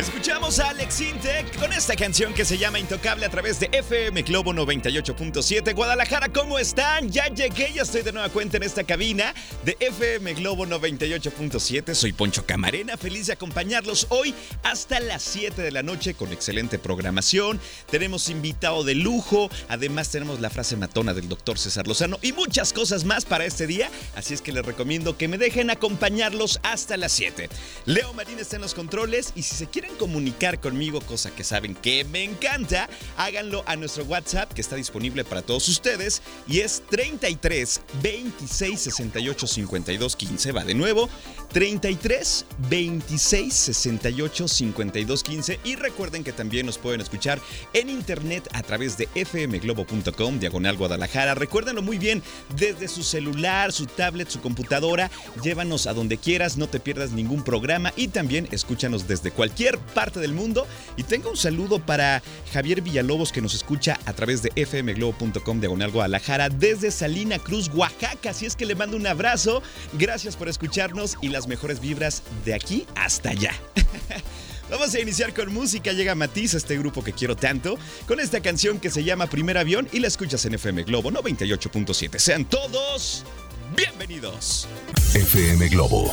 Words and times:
Escuchamos 0.00 0.58
a 0.60 0.70
Alex 0.70 1.02
Intec 1.02 1.58
con 1.58 1.74
esta 1.74 1.94
canción 1.94 2.32
que 2.32 2.46
se 2.46 2.56
llama 2.56 2.78
Intocable 2.78 3.26
a 3.26 3.28
través 3.28 3.60
de 3.60 3.68
FM 3.70 4.22
Globo 4.22 4.54
98.7. 4.54 5.74
Guadalajara, 5.74 6.30
¿cómo 6.30 6.58
están? 6.58 7.10
Ya 7.10 7.26
llegué, 7.26 7.70
ya 7.74 7.82
estoy 7.82 8.00
de 8.00 8.10
nueva 8.10 8.30
cuenta 8.30 8.56
en 8.56 8.62
esta 8.62 8.84
cabina 8.84 9.34
de 9.62 9.76
FM 9.78 10.32
Globo 10.32 10.64
98.7. 10.64 11.92
Soy 11.92 12.14
Poncho 12.14 12.46
Camarena, 12.46 12.96
feliz 12.96 13.26
de 13.26 13.34
acompañarlos 13.34 14.06
hoy 14.08 14.34
hasta 14.62 15.00
las 15.00 15.22
7 15.22 15.60
de 15.60 15.70
la 15.70 15.82
noche 15.82 16.14
con 16.14 16.32
excelente 16.32 16.78
programación. 16.78 17.60
Tenemos 17.90 18.30
invitado 18.30 18.84
de 18.84 18.94
lujo, 18.94 19.50
además 19.68 20.08
tenemos 20.08 20.40
la 20.40 20.48
frase 20.48 20.76
matona 20.76 21.12
del 21.12 21.28
doctor 21.28 21.58
César 21.58 21.86
Lozano 21.86 22.18
y 22.22 22.32
muchas 22.32 22.72
cosas 22.72 23.04
más 23.04 23.26
para 23.26 23.44
este 23.44 23.66
día. 23.66 23.90
Así 24.16 24.32
es 24.32 24.40
que 24.40 24.52
les 24.52 24.64
recomiendo 24.64 25.18
que 25.18 25.28
me 25.28 25.36
dejen 25.36 25.68
acompañarlos 25.68 26.58
hasta 26.62 26.96
las 26.96 27.12
7. 27.12 27.50
Leo 27.84 28.14
Marín 28.14 28.38
está 28.38 28.56
en 28.56 28.62
los 28.62 28.72
controles 28.72 29.34
y 29.34 29.42
si 29.42 29.56
se 29.56 29.66
quieren 29.66 29.89
comunicar 29.98 30.60
conmigo, 30.60 31.00
cosa 31.00 31.30
que 31.30 31.44
saben 31.44 31.74
que 31.74 32.04
me 32.04 32.24
encanta, 32.24 32.88
háganlo 33.16 33.62
a 33.66 33.76
nuestro 33.76 34.04
WhatsApp 34.04 34.52
que 34.52 34.60
está 34.60 34.76
disponible 34.76 35.24
para 35.24 35.42
todos 35.42 35.68
ustedes 35.68 36.22
y 36.46 36.60
es 36.60 36.82
33 36.90 37.80
26 38.02 38.80
68 38.80 39.46
52 39.46 40.16
15. 40.16 40.52
Va 40.52 40.64
de 40.64 40.74
nuevo, 40.74 41.08
33 41.52 42.46
26 42.68 43.54
68 43.54 44.48
52 44.48 45.22
15 45.22 45.60
y 45.64 45.76
recuerden 45.76 46.24
que 46.24 46.32
también 46.32 46.66
nos 46.66 46.78
pueden 46.78 47.00
escuchar 47.00 47.40
en 47.72 47.90
internet 47.90 48.48
a 48.52 48.62
través 48.62 48.96
de 48.96 49.06
fmglobo.com 49.06 50.38
diagonal 50.38 50.76
Guadalajara. 50.76 51.34
Recuérdenlo 51.34 51.82
muy 51.82 51.98
bien 51.98 52.22
desde 52.56 52.88
su 52.88 53.02
celular, 53.02 53.72
su 53.72 53.86
tablet, 53.86 54.28
su 54.28 54.40
computadora. 54.40 55.10
Llévanos 55.42 55.86
a 55.86 55.94
donde 55.94 56.18
quieras, 56.18 56.56
no 56.56 56.68
te 56.68 56.80
pierdas 56.80 57.10
ningún 57.12 57.42
programa 57.42 57.92
y 57.96 58.08
también 58.08 58.48
escúchanos 58.50 59.06
desde 59.08 59.30
cualquier 59.30 59.69
parte 59.78 60.20
del 60.20 60.32
mundo. 60.32 60.66
Y 60.96 61.02
tengo 61.02 61.30
un 61.30 61.36
saludo 61.36 61.78
para 61.78 62.22
Javier 62.52 62.82
Villalobos 62.82 63.32
que 63.32 63.40
nos 63.40 63.54
escucha 63.54 63.98
a 64.04 64.12
través 64.12 64.42
de 64.42 64.50
fmglobo.com 64.66 65.60
diagonal 65.60 65.90
Guadalajara 65.90 66.48
desde 66.48 66.90
Salina 66.90 67.38
Cruz, 67.38 67.70
Oaxaca. 67.74 68.30
Así 68.30 68.46
es 68.46 68.56
que 68.56 68.66
le 68.66 68.74
mando 68.74 68.96
un 68.96 69.06
abrazo. 69.06 69.62
Gracias 69.94 70.36
por 70.36 70.48
escucharnos 70.48 71.16
y 71.20 71.28
las 71.28 71.46
mejores 71.46 71.80
vibras 71.80 72.22
de 72.44 72.54
aquí 72.54 72.86
hasta 72.94 73.30
allá. 73.30 73.52
Vamos 74.70 74.94
a 74.94 75.00
iniciar 75.00 75.34
con 75.34 75.52
música. 75.52 75.92
Llega 75.92 76.14
Matiz, 76.14 76.54
este 76.54 76.78
grupo 76.78 77.02
que 77.02 77.12
quiero 77.12 77.34
tanto, 77.34 77.76
con 78.06 78.20
esta 78.20 78.40
canción 78.40 78.78
que 78.78 78.90
se 78.90 79.02
llama 79.02 79.26
Primer 79.26 79.58
Avión 79.58 79.88
y 79.92 79.98
la 79.98 80.06
escuchas 80.06 80.44
en 80.44 80.54
FM 80.54 80.84
Globo 80.84 81.10
98.7. 81.10 82.18
Sean 82.18 82.44
todos 82.44 83.24
bienvenidos. 83.76 84.68
FM 85.14 85.68
Globo 85.68 86.12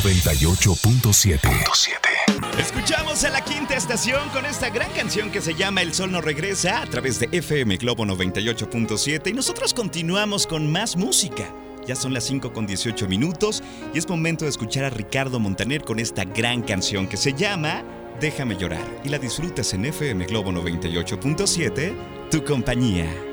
98.7. 0.00 1.40
Escuchamos 2.58 3.22
a 3.24 3.30
la 3.30 3.44
quinta 3.44 3.76
estación 3.76 4.30
con 4.30 4.46
esta 4.46 4.70
gran 4.70 4.90
canción 4.92 5.30
que 5.30 5.42
se 5.42 5.54
llama 5.54 5.82
El 5.82 5.92
Sol 5.92 6.10
no 6.10 6.22
regresa 6.22 6.80
a 6.80 6.86
través 6.86 7.20
de 7.20 7.28
FM 7.30 7.76
Globo 7.76 8.06
98.7 8.06 9.28
y 9.28 9.34
nosotros 9.34 9.74
continuamos 9.74 10.46
con 10.46 10.72
más 10.72 10.96
música. 10.96 11.54
Ya 11.86 11.96
son 11.96 12.14
las 12.14 12.24
5 12.24 12.52
con 12.52 12.66
18 12.66 13.08
minutos 13.08 13.62
y 13.92 13.98
es 13.98 14.08
momento 14.08 14.46
de 14.46 14.50
escuchar 14.50 14.84
a 14.84 14.90
Ricardo 14.90 15.38
Montaner 15.38 15.82
con 15.82 15.98
esta 15.98 16.24
gran 16.24 16.62
canción 16.62 17.06
que 17.06 17.18
se 17.18 17.34
llama 17.34 17.84
Déjame 18.20 18.56
llorar 18.56 18.86
y 19.04 19.10
la 19.10 19.18
disfrutas 19.18 19.74
en 19.74 19.84
FM 19.84 20.24
Globo 20.26 20.50
98.7, 20.50 22.30
tu 22.30 22.42
compañía. 22.42 23.29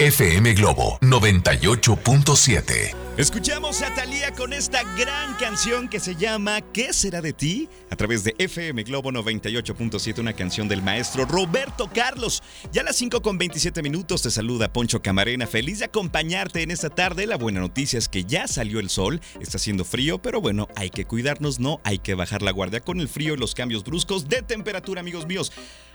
FM 0.00 0.54
Globo 0.54 0.96
98.7. 1.00 2.94
Escuchamos 3.16 3.82
a 3.82 3.92
Thalía 3.92 4.30
con 4.30 4.52
esta 4.52 4.84
gran 4.96 5.34
canción 5.40 5.88
que 5.88 5.98
se 5.98 6.14
llama 6.14 6.60
¿Qué 6.60 6.92
será 6.92 7.20
de 7.20 7.32
ti? 7.32 7.68
A 7.90 7.96
través 7.96 8.22
de 8.22 8.32
FM 8.38 8.84
Globo 8.84 9.10
98.7, 9.10 10.20
una 10.20 10.34
canción 10.34 10.68
del 10.68 10.82
maestro 10.82 11.24
Roberto 11.24 11.90
Carlos. 11.92 12.44
Ya 12.70 12.82
a 12.82 12.84
las 12.84 12.94
5 12.94 13.22
con 13.22 13.38
27 13.38 13.82
minutos 13.82 14.22
te 14.22 14.30
saluda 14.30 14.72
Poncho 14.72 15.02
Camarena, 15.02 15.48
feliz 15.48 15.80
de 15.80 15.86
acompañarte 15.86 16.62
en 16.62 16.70
esta 16.70 16.90
tarde. 16.90 17.26
La 17.26 17.36
buena 17.36 17.58
noticia 17.58 17.98
es 17.98 18.08
que 18.08 18.22
ya 18.22 18.46
salió 18.46 18.78
el 18.78 18.90
sol, 18.90 19.20
está 19.40 19.56
haciendo 19.56 19.84
frío, 19.84 20.22
pero 20.22 20.40
bueno, 20.40 20.68
hay 20.76 20.90
que 20.90 21.06
cuidarnos, 21.06 21.58
no 21.58 21.80
hay 21.82 21.98
que 21.98 22.14
bajar 22.14 22.42
la 22.42 22.52
guardia 22.52 22.78
con 22.78 23.00
el 23.00 23.08
frío 23.08 23.34
y 23.34 23.36
los 23.36 23.56
cambios 23.56 23.82
bruscos 23.82 24.28
de 24.28 24.42
temperatura, 24.42 25.00
amigos 25.00 25.26
míos. 25.26 25.50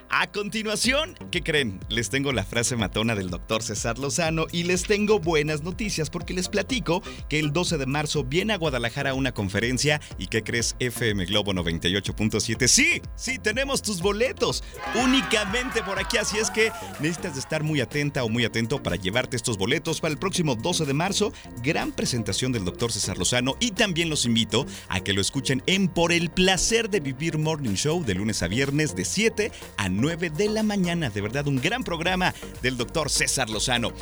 A 0.09 0.31
continuación, 0.31 1.15
¿qué 1.31 1.41
creen? 1.41 1.79
Les 1.89 2.09
tengo 2.09 2.31
la 2.31 2.43
frase 2.43 2.75
matona 2.75 3.15
del 3.15 3.29
doctor 3.29 3.63
César 3.63 3.97
Lozano 3.97 4.45
y 4.51 4.63
les 4.63 4.83
tengo 4.83 5.19
buenas 5.19 5.63
noticias 5.63 6.09
porque 6.09 6.33
les 6.33 6.49
platico 6.49 7.01
que 7.29 7.39
el 7.39 7.51
12 7.51 7.77
de 7.77 7.85
marzo 7.85 8.23
viene 8.23 8.53
a 8.53 8.57
Guadalajara 8.57 9.15
una 9.15 9.33
conferencia 9.33 9.99
y 10.17 10.27
¿qué 10.27 10.43
crees? 10.43 10.75
FM 10.79 11.25
Globo 11.25 11.53
98.7. 11.53 12.67
Sí, 12.67 13.01
sí, 13.15 13.39
tenemos 13.39 13.81
tus 13.81 14.01
boletos 14.01 14.63
únicamente 15.03 15.81
por 15.81 15.99
aquí, 15.99 16.17
así 16.17 16.37
es 16.37 16.51
que 16.51 16.71
necesitas 16.99 17.37
estar 17.37 17.63
muy 17.63 17.81
atenta 17.81 18.23
o 18.23 18.29
muy 18.29 18.45
atento 18.45 18.83
para 18.83 18.95
llevarte 18.95 19.35
estos 19.35 19.57
boletos 19.57 19.99
para 19.99 20.11
el 20.11 20.19
próximo 20.19 20.55
12 20.55 20.85
de 20.85 20.93
marzo. 20.93 21.33
Gran 21.63 21.91
presentación 21.91 22.51
del 22.51 22.65
doctor 22.65 22.91
César 22.91 23.17
Lozano 23.17 23.55
y 23.59 23.71
también 23.71 24.09
los 24.09 24.25
invito 24.25 24.65
a 24.89 24.99
que 24.99 25.13
lo 25.13 25.21
escuchen 25.21 25.63
en 25.65 25.87
Por 25.87 26.11
el 26.11 26.29
placer 26.29 26.89
de 26.89 26.99
vivir 26.99 27.37
Morning 27.37 27.75
Show 27.75 28.03
de 28.03 28.15
lunes 28.15 28.43
a 28.43 28.47
viernes 28.47 28.95
de 28.95 29.05
7 29.05 29.51
a 29.77 29.89
9 29.93 30.29
de 30.29 30.49
la 30.49 30.63
mañana. 30.63 31.09
De 31.09 31.21
verdad, 31.21 31.47
un 31.47 31.57
gran 31.57 31.83
programa 31.83 32.33
del 32.61 32.77
doctor 32.77 33.09
César 33.09 33.49
Lozano. 33.49 33.93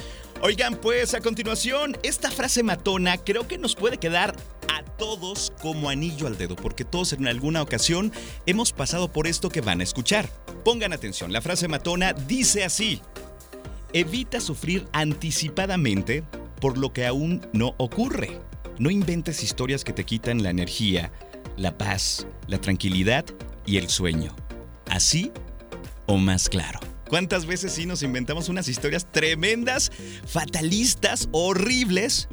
Oigan, 0.41 0.75
pues 0.75 1.13
a 1.13 1.22
continuación, 1.22 1.97
esta 2.02 2.31
frase 2.31 2.63
matona 2.63 3.18
creo 3.18 3.47
que 3.47 3.59
nos 3.59 3.75
puede 3.75 3.97
quedar 3.97 4.35
a 4.69 4.84
todos 4.84 5.53
como 5.62 5.90
anillo 5.90 6.25
al 6.25 6.38
dedo, 6.38 6.56
porque 6.56 6.84
todos 6.84 7.13
en 7.13 7.28
alguna 7.28 7.62
ocasión 7.62 8.12
hemos 8.47 8.74
pasado 8.74 9.12
por 9.12 9.28
esto 9.28 9.50
que 9.50 9.62
van 9.62 9.81
a 9.81 9.84
escuchar. 9.84 10.28
Pongan 10.66 10.94
atención, 10.94 11.31
la 11.31 11.41
frase 11.41 11.68
matona 11.68 12.13
dice 12.13 12.63
así. 12.63 13.01
Evita 13.94 14.40
sufrir 14.40 14.88
anticipadamente 14.94 16.24
por 16.59 16.78
lo 16.78 16.94
que 16.94 17.06
aún 17.06 17.46
no 17.53 17.75
ocurre. 17.78 18.40
No 18.80 18.90
inventes 18.90 19.44
historias 19.44 19.84
que 19.84 19.94
te 19.94 20.06
quitan 20.06 20.41
la 20.41 20.50
energía, 20.50 21.12
la 21.57 21.78
paz, 21.78 22.25
la 22.47 22.59
tranquilidad 22.59 23.25
y 23.66 23.78
el 23.78 23.90
sueño. 23.90 24.35
Así 24.90 25.31
o 26.06 26.17
más 26.17 26.50
claro. 26.50 26.79
¿Cuántas 27.09 27.45
veces 27.45 27.73
sí 27.73 27.85
nos 27.85 28.03
inventamos 28.03 28.47
unas 28.47 28.69
historias 28.69 29.12
tremendas, 29.12 29.91
fatalistas, 30.25 31.28
horribles? 31.34 32.30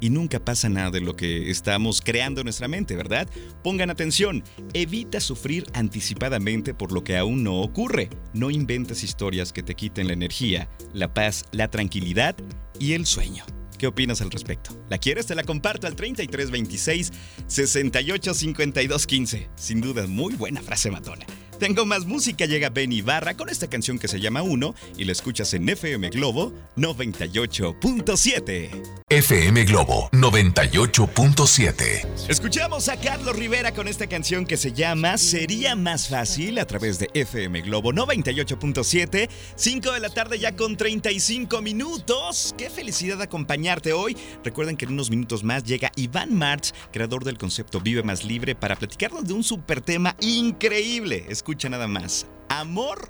Y 0.00 0.10
nunca 0.10 0.44
pasa 0.44 0.68
nada 0.68 0.90
de 0.90 1.00
lo 1.00 1.16
que 1.16 1.50
estamos 1.50 2.02
creando 2.02 2.40
en 2.40 2.46
nuestra 2.46 2.68
mente, 2.68 2.96
¿verdad? 2.96 3.28
Pongan 3.62 3.88
atención, 3.88 4.44
evita 4.74 5.20
sufrir 5.20 5.64
anticipadamente 5.72 6.74
por 6.74 6.92
lo 6.92 7.02
que 7.02 7.16
aún 7.16 7.44
no 7.44 7.60
ocurre. 7.60 8.10
No 8.34 8.50
inventes 8.50 9.04
historias 9.04 9.52
que 9.52 9.62
te 9.62 9.74
quiten 9.74 10.08
la 10.08 10.12
energía, 10.12 10.68
la 10.92 11.14
paz, 11.14 11.46
la 11.52 11.70
tranquilidad 11.70 12.36
y 12.78 12.92
el 12.92 13.06
sueño. 13.06 13.44
¿Qué 13.78 13.86
opinas 13.86 14.20
al 14.22 14.30
respecto? 14.30 14.70
¿La 14.88 14.98
quieres? 14.98 15.26
Te 15.26 15.34
la 15.34 15.44
comparto 15.44 15.86
al 15.86 15.96
3326 15.96 17.12
685215. 17.46 19.50
Sin 19.54 19.80
duda, 19.80 20.06
muy 20.06 20.34
buena 20.34 20.62
frase 20.62 20.90
matona. 20.90 21.26
Tengo 21.58 21.86
más 21.86 22.04
música, 22.04 22.44
llega 22.44 22.68
Benny 22.68 23.00
Barra 23.00 23.34
con 23.34 23.48
esta 23.48 23.66
canción 23.68 23.98
que 23.98 24.08
se 24.08 24.20
llama 24.20 24.42
Uno 24.42 24.74
y 24.98 25.04
la 25.04 25.12
escuchas 25.12 25.54
en 25.54 25.66
FM 25.68 26.10
Globo 26.10 26.52
98.7. 26.76 28.68
FM 29.08 29.64
Globo 29.64 30.10
98.7. 30.12 32.28
Escuchamos 32.28 32.90
a 32.90 32.98
Carlos 32.98 33.34
Rivera 33.36 33.72
con 33.72 33.88
esta 33.88 34.06
canción 34.06 34.44
que 34.44 34.58
se 34.58 34.72
llama 34.72 35.16
Sería 35.16 35.74
más 35.76 36.08
fácil 36.08 36.58
a 36.58 36.66
través 36.66 36.98
de 36.98 37.08
FM 37.14 37.62
Globo 37.62 37.90
98.7. 37.92 39.30
5 39.54 39.92
de 39.92 40.00
la 40.00 40.10
tarde 40.10 40.38
ya 40.38 40.54
con 40.56 40.76
35 40.76 41.62
minutos. 41.62 42.54
Qué 42.58 42.68
felicidad 42.68 43.22
acompañarte 43.22 43.94
hoy. 43.94 44.14
Recuerden 44.44 44.76
que 44.76 44.84
en 44.84 44.92
unos 44.92 45.08
minutos 45.08 45.42
más 45.42 45.64
llega 45.64 45.90
Iván 45.96 46.34
March, 46.34 46.74
creador 46.92 47.24
del 47.24 47.38
concepto 47.38 47.80
Vive 47.80 48.02
más 48.02 48.24
libre, 48.24 48.54
para 48.54 48.76
platicarnos 48.76 49.24
de 49.24 49.32
un 49.32 49.42
super 49.42 49.80
tema 49.80 50.14
increíble. 50.20 51.24
Escucha 51.46 51.68
nada 51.68 51.86
más. 51.86 52.26
¿Amor 52.48 53.08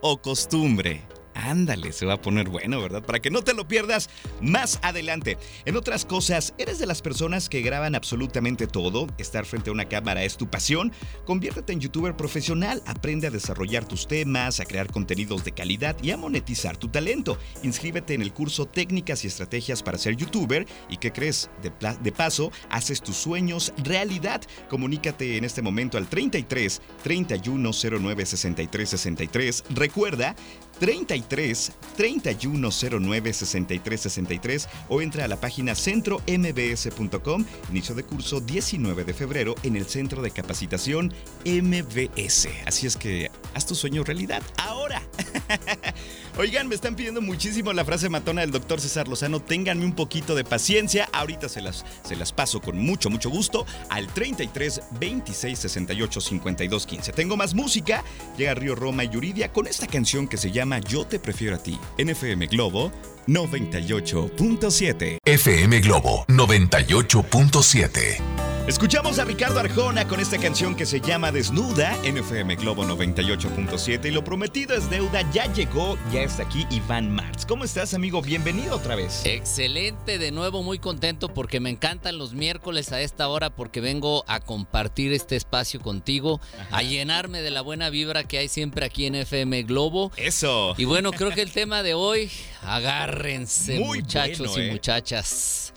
o 0.00 0.20
costumbre? 0.20 1.04
Ándale, 1.38 1.92
se 1.92 2.04
va 2.04 2.14
a 2.14 2.20
poner 2.20 2.48
bueno, 2.48 2.82
¿verdad? 2.82 3.00
Para 3.00 3.20
que 3.20 3.30
no 3.30 3.42
te 3.42 3.54
lo 3.54 3.68
pierdas 3.68 4.10
más 4.40 4.80
adelante. 4.82 5.38
En 5.66 5.76
otras 5.76 6.04
cosas, 6.04 6.52
¿eres 6.58 6.80
de 6.80 6.86
las 6.86 7.00
personas 7.00 7.48
que 7.48 7.62
graban 7.62 7.94
absolutamente 7.94 8.66
todo? 8.66 9.06
¿Estar 9.18 9.46
frente 9.46 9.70
a 9.70 9.72
una 9.72 9.88
cámara 9.88 10.24
es 10.24 10.36
tu 10.36 10.50
pasión? 10.50 10.92
Conviértete 11.24 11.72
en 11.72 11.78
youtuber 11.78 12.16
profesional, 12.16 12.82
aprende 12.86 13.28
a 13.28 13.30
desarrollar 13.30 13.86
tus 13.86 14.08
temas, 14.08 14.58
a 14.58 14.64
crear 14.64 14.90
contenidos 14.90 15.44
de 15.44 15.52
calidad 15.52 15.96
y 16.02 16.10
a 16.10 16.16
monetizar 16.16 16.76
tu 16.76 16.88
talento. 16.88 17.38
Inscríbete 17.62 18.14
en 18.14 18.22
el 18.22 18.32
curso 18.32 18.66
Técnicas 18.66 19.22
y 19.22 19.28
Estrategias 19.28 19.84
para 19.84 19.96
ser 19.96 20.16
youtuber 20.16 20.66
y 20.90 20.96
¿qué 20.96 21.12
crees? 21.12 21.50
De, 21.62 21.70
de 22.02 22.12
paso, 22.12 22.50
haces 22.68 23.00
tus 23.00 23.16
sueños 23.16 23.72
realidad. 23.84 24.42
Comunícate 24.68 25.36
en 25.36 25.44
este 25.44 25.62
momento 25.62 25.98
al 25.98 26.08
33 26.08 26.82
31 27.04 27.70
09 28.00 28.26
63 28.26 28.88
63. 28.90 29.64
Recuerda, 29.70 30.34
33 30.78 31.72
3109 31.96 33.32
6363 33.32 34.68
o 34.88 35.02
entra 35.02 35.24
a 35.24 35.28
la 35.28 35.36
página 35.36 35.74
centrombs.com. 35.74 37.44
Inicio 37.70 37.94
de 37.94 38.04
curso 38.04 38.40
19 38.40 39.04
de 39.04 39.14
febrero 39.14 39.54
en 39.62 39.76
el 39.76 39.86
Centro 39.86 40.22
de 40.22 40.30
Capacitación 40.30 41.12
MBS. 41.44 42.48
Así 42.66 42.86
es 42.86 42.96
que 42.96 43.30
haz 43.54 43.66
tu 43.66 43.74
sueño 43.74 44.04
realidad 44.04 44.42
ahora. 44.56 45.02
Oigan, 46.38 46.68
me 46.68 46.74
están 46.74 46.94
pidiendo 46.94 47.20
muchísimo 47.20 47.72
la 47.72 47.84
frase 47.84 48.08
matona 48.08 48.42
del 48.42 48.52
doctor 48.52 48.80
César 48.80 49.08
Lozano. 49.08 49.40
Ténganme 49.40 49.84
un 49.84 49.94
poquito 49.94 50.34
de 50.34 50.44
paciencia. 50.44 51.08
Ahorita 51.12 51.48
se 51.48 51.60
las, 51.60 51.84
se 52.04 52.14
las 52.14 52.32
paso 52.32 52.60
con 52.60 52.78
mucho, 52.78 53.10
mucho 53.10 53.30
gusto 53.30 53.66
al 53.88 54.06
33 54.06 54.82
26 55.00 55.58
68 55.58 56.20
52 56.20 56.86
15. 56.86 57.12
Tengo 57.12 57.36
más 57.36 57.54
música. 57.54 58.04
Llega 58.36 58.54
Río 58.54 58.74
Roma 58.74 59.04
y 59.04 59.08
Yuridia 59.08 59.52
con 59.52 59.66
esta 59.66 59.86
canción 59.86 60.28
que 60.28 60.36
se 60.36 60.52
llama 60.52 60.67
Yo 60.88 61.06
te 61.06 61.18
prefiero 61.18 61.56
a 61.56 61.58
ti. 61.58 61.78
NFM 61.98 62.46
Globo 62.48 62.92
98.7. 63.26 65.18
FM 65.24 65.80
Globo 65.80 66.24
98.7. 66.28 68.47
Escuchamos 68.68 69.18
a 69.18 69.24
Ricardo 69.24 69.60
Arjona 69.60 70.06
con 70.06 70.20
esta 70.20 70.36
canción 70.36 70.76
que 70.76 70.84
se 70.84 71.00
llama 71.00 71.32
Desnuda, 71.32 71.96
NFM 72.02 72.54
Globo 72.56 72.84
98.7 72.84 74.08
y 74.08 74.10
lo 74.10 74.22
prometido 74.22 74.76
es 74.76 74.90
deuda, 74.90 75.22
ya 75.32 75.50
llegó, 75.54 75.96
ya 76.12 76.20
está 76.20 76.42
aquí 76.42 76.66
Iván 76.70 77.10
Martz. 77.10 77.46
¿Cómo 77.46 77.64
estás 77.64 77.94
amigo? 77.94 78.20
Bienvenido 78.20 78.76
otra 78.76 78.94
vez. 78.94 79.22
Excelente, 79.24 80.18
de 80.18 80.32
nuevo 80.32 80.62
muy 80.62 80.78
contento 80.78 81.32
porque 81.32 81.60
me 81.60 81.70
encantan 81.70 82.18
los 82.18 82.34
miércoles 82.34 82.92
a 82.92 83.00
esta 83.00 83.28
hora 83.28 83.48
porque 83.48 83.80
vengo 83.80 84.22
a 84.28 84.40
compartir 84.40 85.14
este 85.14 85.36
espacio 85.36 85.80
contigo, 85.80 86.38
a 86.70 86.82
llenarme 86.82 87.40
de 87.40 87.50
la 87.50 87.62
buena 87.62 87.88
vibra 87.88 88.24
que 88.24 88.36
hay 88.36 88.48
siempre 88.48 88.84
aquí 88.84 89.06
en 89.06 89.14
FM 89.14 89.62
Globo. 89.62 90.12
Eso. 90.18 90.74
Y 90.76 90.84
bueno, 90.84 91.12
creo 91.12 91.30
que 91.30 91.40
el 91.40 91.52
tema 91.52 91.82
de 91.82 91.94
hoy, 91.94 92.30
agárrense 92.60 93.78
muchachos 93.78 94.58
y 94.58 94.60
¿eh? 94.60 94.72
muchachas, 94.72 95.72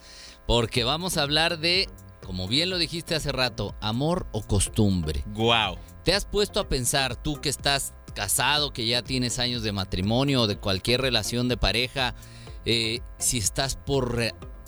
porque 0.45 0.83
vamos 0.83 1.15
a 1.15 1.21
hablar 1.21 1.57
de 1.59 1.87
como 2.25 2.47
bien 2.47 2.69
lo 2.69 2.77
dijiste 2.77 3.15
hace 3.15 3.31
rato, 3.31 3.75
amor 3.81 4.27
o 4.31 4.41
costumbre. 4.41 5.23
Wow. 5.33 5.77
¿Te 6.03 6.13
has 6.13 6.25
puesto 6.25 6.59
a 6.59 6.67
pensar 6.69 7.15
tú 7.15 7.39
que 7.41 7.49
estás 7.49 7.93
casado, 8.13 8.73
que 8.73 8.85
ya 8.85 9.01
tienes 9.01 9.39
años 9.39 9.63
de 9.63 9.71
matrimonio 9.71 10.41
o 10.41 10.47
de 10.47 10.57
cualquier 10.57 11.01
relación 11.01 11.47
de 11.47 11.57
pareja, 11.57 12.15
eh, 12.65 12.99
si 13.17 13.37
estás 13.37 13.75
por 13.75 14.17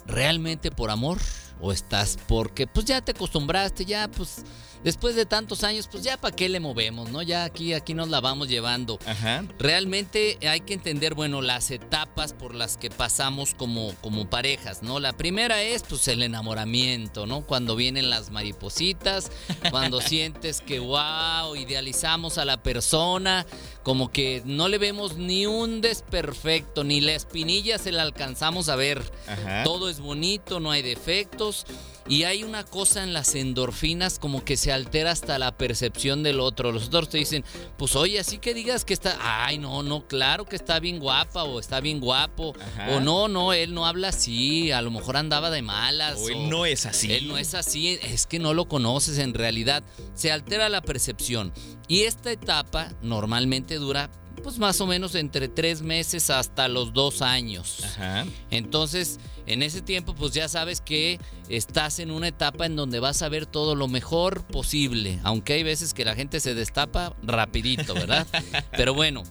realmente 0.05 0.71
por 0.71 0.89
amor 0.89 1.19
o 1.61 1.71
estás 1.71 2.17
porque 2.27 2.67
pues 2.67 2.85
ya 2.85 3.01
te 3.01 3.11
acostumbraste, 3.11 3.85
ya 3.85 4.09
pues 4.09 4.44
después 4.83 5.15
de 5.15 5.25
tantos 5.25 5.63
años, 5.63 5.88
pues 5.91 6.03
ya 6.03 6.18
para 6.18 6.35
qué 6.35 6.50
le 6.50 6.59
movemos, 6.59 7.09
¿no? 7.09 7.21
Ya 7.21 7.44
aquí, 7.44 7.74
aquí 7.74 7.94
nos 7.94 8.09
la 8.09 8.21
vamos 8.21 8.47
llevando. 8.47 9.00
Ajá. 9.06 9.45
Realmente 9.59 10.38
hay 10.47 10.62
que 10.62 10.74
entender, 10.74 11.13
bueno, 11.13 11.41
las 11.41 11.71
etapas 11.71 12.33
por 12.33 12.56
las 12.56 12.77
que 12.77 12.89
pasamos 12.89 13.53
como, 13.56 13.94
como 14.01 14.30
parejas, 14.30 14.83
¿no? 14.83 15.00
La 15.00 15.13
primera 15.13 15.62
es, 15.62 15.83
pues, 15.83 16.07
el 16.07 16.24
enamoramiento, 16.24 17.25
¿no? 17.25 17.41
Cuando 17.41 17.75
vienen 17.75 18.09
las 18.09 18.31
maripositas, 18.31 19.31
cuando 19.71 20.01
sientes 20.01 20.62
que, 20.62 20.80
wow, 20.80 21.56
idealizamos 21.56 22.38
a 22.38 22.45
la 22.45 22.62
persona, 22.62 23.45
como 23.83 24.12
que 24.12 24.41
no 24.45 24.68
le 24.68 24.77
vemos 24.77 25.18
ni 25.18 25.45
un 25.45 25.81
desperfecto, 25.81 26.83
ni 26.83 27.01
la 27.01 27.13
espinilla 27.13 27.77
se 27.77 27.91
la 27.91 28.03
alcanzamos 28.03 28.69
a 28.69 28.75
ver. 28.75 29.03
Ajá. 29.27 29.63
Todo 29.63 29.89
es 29.89 30.00
bonito, 30.00 30.59
no 30.59 30.71
hay 30.71 30.81
defectos. 30.81 31.65
Y 32.07 32.23
hay 32.23 32.44
una 32.44 32.63
cosa 32.65 33.03
en 33.03 33.13
las 33.13 33.33
endorfinas 33.33 34.19
como 34.19 34.44
que 34.44 34.57
se 34.57 34.71
altera 34.71 35.11
hasta 35.11 35.39
la 35.39 35.57
percepción 35.57 36.21
del 36.21 36.39
otro. 36.39 36.71
Los 36.71 36.88
otros 36.88 37.09
te 37.09 37.17
dicen, 37.17 37.45
pues 37.77 37.95
oye, 37.95 38.19
así 38.19 38.39
que 38.39 38.53
digas 38.53 38.83
que 38.83 38.94
está, 38.94 39.17
ay, 39.21 39.57
no, 39.57 39.83
no, 39.83 40.05
claro 40.07 40.45
que 40.45 40.55
está 40.55 40.79
bien 40.79 41.00
guapa 41.00 41.44
o 41.44 41.59
está 41.59 41.79
bien 41.79 42.00
guapo. 42.00 42.53
O 42.89 43.00
no, 43.00 43.27
no, 43.27 43.53
él 43.53 43.73
no 43.73 43.85
habla 43.85 44.09
así, 44.09 44.71
a 44.71 44.81
lo 44.81 44.91
mejor 44.91 45.15
andaba 45.15 45.50
de 45.50 45.61
malas. 45.61 46.19
O, 46.19 46.29
él 46.29 46.50
no 46.50 46.65
es 46.65 46.85
así. 46.85 47.13
Él 47.13 47.27
no 47.27 47.38
es 47.38 47.53
así, 47.53 48.00
es 48.01 48.27
que 48.27 48.39
no 48.39 48.53
lo 48.53 48.67
conoces 48.67 49.17
en 49.17 49.33
realidad. 49.33 49.83
Se 50.13 50.31
altera 50.31 50.67
la 50.69 50.81
percepción. 50.81 51.53
Y 51.88 52.01
esta 52.01 52.31
etapa 52.31 52.91
normalmente 53.01 53.75
dura 53.75 54.09
pues 54.44 54.60
más 54.60 54.80
o 54.81 54.86
menos 54.86 55.16
entre 55.16 55.48
tres 55.48 55.81
meses 55.81 56.30
hasta 56.30 56.68
los 56.68 56.94
dos 56.94 57.22
años. 57.22 57.80
Ajá. 57.84 58.25
Entonces, 58.51 59.19
en 59.45 59.63
ese 59.63 59.81
tiempo, 59.81 60.13
pues 60.13 60.34
ya 60.34 60.48
sabes 60.48 60.81
que 60.81 61.19
estás 61.50 62.00
en 62.00 62.12
una 62.12 62.28
etapa 62.28 62.66
en 62.66 62.75
donde 62.75 63.00
vas 63.00 63.22
a 63.22 63.30
ver 63.30 63.45
todo 63.45 63.75
lo 63.75 63.88
mejor 63.88 64.44
posible, 64.45 65.19
aunque 65.24 65.54
hay 65.54 65.63
veces 65.63 65.94
que 65.94 66.06
la 66.06 66.16
gente 66.16 66.40
se 66.40 66.54
destapa 66.54 67.16
rapidito, 67.24 67.94
¿verdad? 67.94 68.28
Pero 68.78 68.94
bueno, 68.94 69.24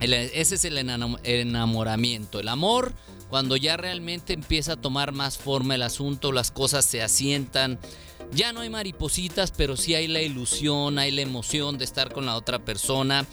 ese 0.00 0.54
es 0.54 0.64
el 0.64 0.78
enamoramiento. 0.78 2.40
El 2.40 2.48
amor, 2.48 2.94
cuando 3.28 3.56
ya 3.56 3.76
realmente 3.76 4.32
empieza 4.32 4.74
a 4.74 4.76
tomar 4.76 5.12
más 5.12 5.38
forma 5.38 5.74
el 5.74 5.82
asunto, 5.82 6.32
las 6.32 6.50
cosas 6.50 6.84
se 6.84 7.02
asientan 7.02 7.78
ya 8.32 8.52
no 8.52 8.60
hay 8.60 8.70
maripositas, 8.70 9.52
pero 9.56 9.76
sí 9.76 9.94
hay 9.94 10.08
la 10.08 10.20
ilusión, 10.20 10.98
hay 10.98 11.10
la 11.10 11.22
emoción 11.22 11.78
de 11.78 11.84
estar 11.84 12.12
con 12.12 12.26
la 12.26 12.36
otra 12.36 12.58
persona. 12.58 13.26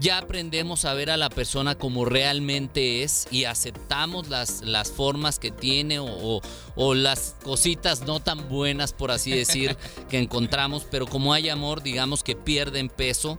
Ya 0.00 0.18
aprendemos 0.18 0.84
a 0.84 0.94
ver 0.94 1.10
a 1.10 1.16
la 1.16 1.30
persona 1.30 1.74
como 1.74 2.04
realmente 2.04 3.02
es 3.02 3.26
y 3.30 3.44
aceptamos 3.44 4.28
las, 4.28 4.62
las 4.62 4.90
formas 4.90 5.38
que 5.38 5.50
tiene 5.50 5.98
o, 5.98 6.40
o 6.76 6.94
las 6.94 7.36
cositas 7.42 8.02
no 8.02 8.20
tan 8.20 8.48
buenas, 8.48 8.92
por 8.92 9.10
así 9.10 9.30
decir, 9.30 9.76
que 10.08 10.18
encontramos, 10.18 10.86
pero 10.90 11.06
como 11.06 11.32
hay 11.32 11.48
amor, 11.48 11.82
digamos 11.82 12.22
que 12.22 12.36
pierden 12.36 12.88
peso. 12.88 13.38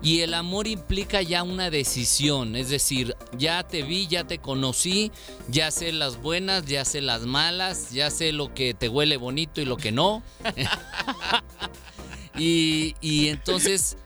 Y 0.00 0.20
el 0.20 0.34
amor 0.34 0.68
implica 0.68 1.22
ya 1.22 1.42
una 1.42 1.70
decisión, 1.70 2.54
es 2.54 2.68
decir, 2.68 3.16
ya 3.36 3.66
te 3.66 3.82
vi, 3.82 4.06
ya 4.06 4.24
te 4.24 4.38
conocí, 4.38 5.10
ya 5.48 5.72
sé 5.72 5.90
las 5.92 6.22
buenas, 6.22 6.66
ya 6.66 6.84
sé 6.84 7.00
las 7.00 7.22
malas, 7.22 7.90
ya 7.90 8.10
sé 8.10 8.32
lo 8.32 8.54
que 8.54 8.74
te 8.74 8.88
huele 8.88 9.16
bonito 9.16 9.60
y 9.60 9.64
lo 9.64 9.76
que 9.76 9.90
no. 9.90 10.22
y, 12.38 12.94
entonces 13.28 13.96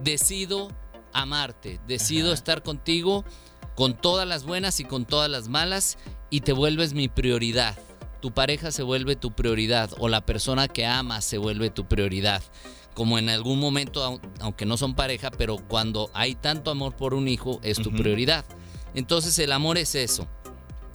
decido 0.00 0.68
amarte, 1.12 1.80
decido 1.88 2.32
estar 2.32 2.62
contigo 2.62 3.24
con 3.74 3.96
todas 3.96 4.28
las 4.28 4.44
buenas 4.44 4.78
y 4.78 4.84
con 4.84 5.06
todas 5.06 5.28
las 5.28 5.48
malas 5.48 5.98
y 6.30 6.42
te 6.42 6.52
vuelves 6.52 6.94
mi 6.94 7.08
prioridad. 7.08 7.76
Tu 8.20 8.30
pareja 8.30 8.70
se 8.70 8.84
vuelve 8.84 9.16
tu 9.16 9.32
prioridad 9.32 9.90
o 9.98 10.08
la 10.08 10.24
persona 10.24 10.68
que 10.68 10.86
amas 10.86 11.24
se 11.24 11.38
vuelve 11.38 11.70
tu 11.70 11.86
prioridad 11.86 12.42
como 12.94 13.18
en 13.18 13.28
algún 13.28 13.58
momento, 13.58 14.20
aunque 14.40 14.66
no 14.66 14.76
son 14.76 14.94
pareja, 14.94 15.30
pero 15.30 15.56
cuando 15.56 16.10
hay 16.14 16.34
tanto 16.34 16.70
amor 16.70 16.96
por 16.96 17.14
un 17.14 17.28
hijo, 17.28 17.60
es 17.62 17.78
tu 17.78 17.90
prioridad. 17.90 18.44
Entonces 18.94 19.38
el 19.38 19.52
amor 19.52 19.78
es 19.78 19.94
eso. 19.94 20.28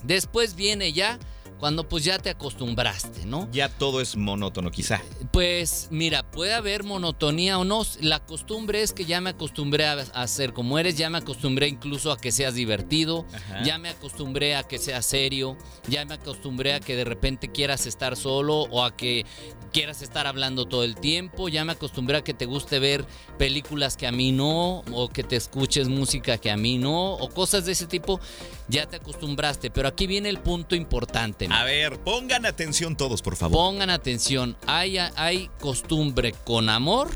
Después 0.03 0.55
viene 0.55 0.93
ya 0.93 1.19
cuando 1.59 1.87
pues 1.87 2.03
ya 2.03 2.19
te 2.19 2.29
acostumbraste, 2.29 3.25
¿no? 3.25 3.49
Ya 3.51 3.69
todo 3.69 4.01
es 4.01 4.15
monótono, 4.15 4.71
quizá. 4.71 5.01
Pues 5.31 5.87
mira, 5.91 6.29
puede 6.29 6.53
haber 6.53 6.83
monotonía 6.83 7.57
o 7.57 7.65
no. 7.65 7.83
La 7.99 8.19
costumbre 8.19 8.81
es 8.81 8.93
que 8.93 9.05
ya 9.05 9.21
me 9.21 9.31
acostumbré 9.31 9.85
a, 9.85 9.93
a 9.93 10.27
ser 10.27 10.53
como 10.53 10.77
eres, 10.77 10.97
ya 10.97 11.09
me 11.09 11.17
acostumbré 11.17 11.67
incluso 11.67 12.11
a 12.11 12.17
que 12.17 12.31
seas 12.31 12.53
divertido, 12.53 13.25
ya 13.63 13.77
me 13.77 13.89
acostumbré 13.89 14.55
a 14.55 14.63
que 14.63 14.77
seas 14.77 15.05
serio, 15.05 15.57
ya 15.87 16.05
me 16.05 16.15
acostumbré 16.15 16.73
a 16.73 16.79
que 16.79 16.95
de 16.95 17.03
repente 17.03 17.51
quieras 17.51 17.85
estar 17.87 18.15
solo 18.15 18.61
o 18.63 18.83
a 18.83 18.95
que 18.95 19.25
quieras 19.67 20.01
estar 20.01 20.27
hablando 20.27 20.65
todo 20.65 20.83
el 20.83 20.95
tiempo. 20.95 21.49
Ya 21.49 21.65
me 21.65 21.73
acostumbré 21.73 22.17
a 22.17 22.23
que 22.23 22.33
te 22.33 22.45
guste 22.45 22.79
ver 22.79 23.05
películas 23.37 23.97
que 23.97 24.07
a 24.07 24.11
mí 24.11 24.31
no, 24.31 24.79
o 24.91 25.09
que 25.09 25.23
te 25.23 25.35
escuches 25.35 25.87
música 25.87 26.37
que 26.37 26.51
a 26.51 26.57
mí 26.57 26.77
no, 26.77 27.13
o 27.13 27.29
cosas 27.29 27.65
de 27.65 27.73
ese 27.73 27.87
tipo. 27.87 28.19
Ya 28.67 28.87
te 28.87 28.97
acostumbraste, 28.97 29.69
pero 29.69 29.87
aquí 29.87 30.07
viene 30.07 30.29
el 30.29 30.39
punto 30.39 30.75
importante. 30.75 31.47
A 31.51 31.63
ver, 31.63 31.99
pongan 31.99 32.45
atención 32.45 32.97
todos, 32.97 33.21
por 33.21 33.35
favor. 33.35 33.57
Pongan 33.57 33.89
atención. 33.89 34.57
Hay, 34.67 34.97
hay 34.97 35.49
costumbre 35.59 36.33
con 36.43 36.69
amor 36.69 37.09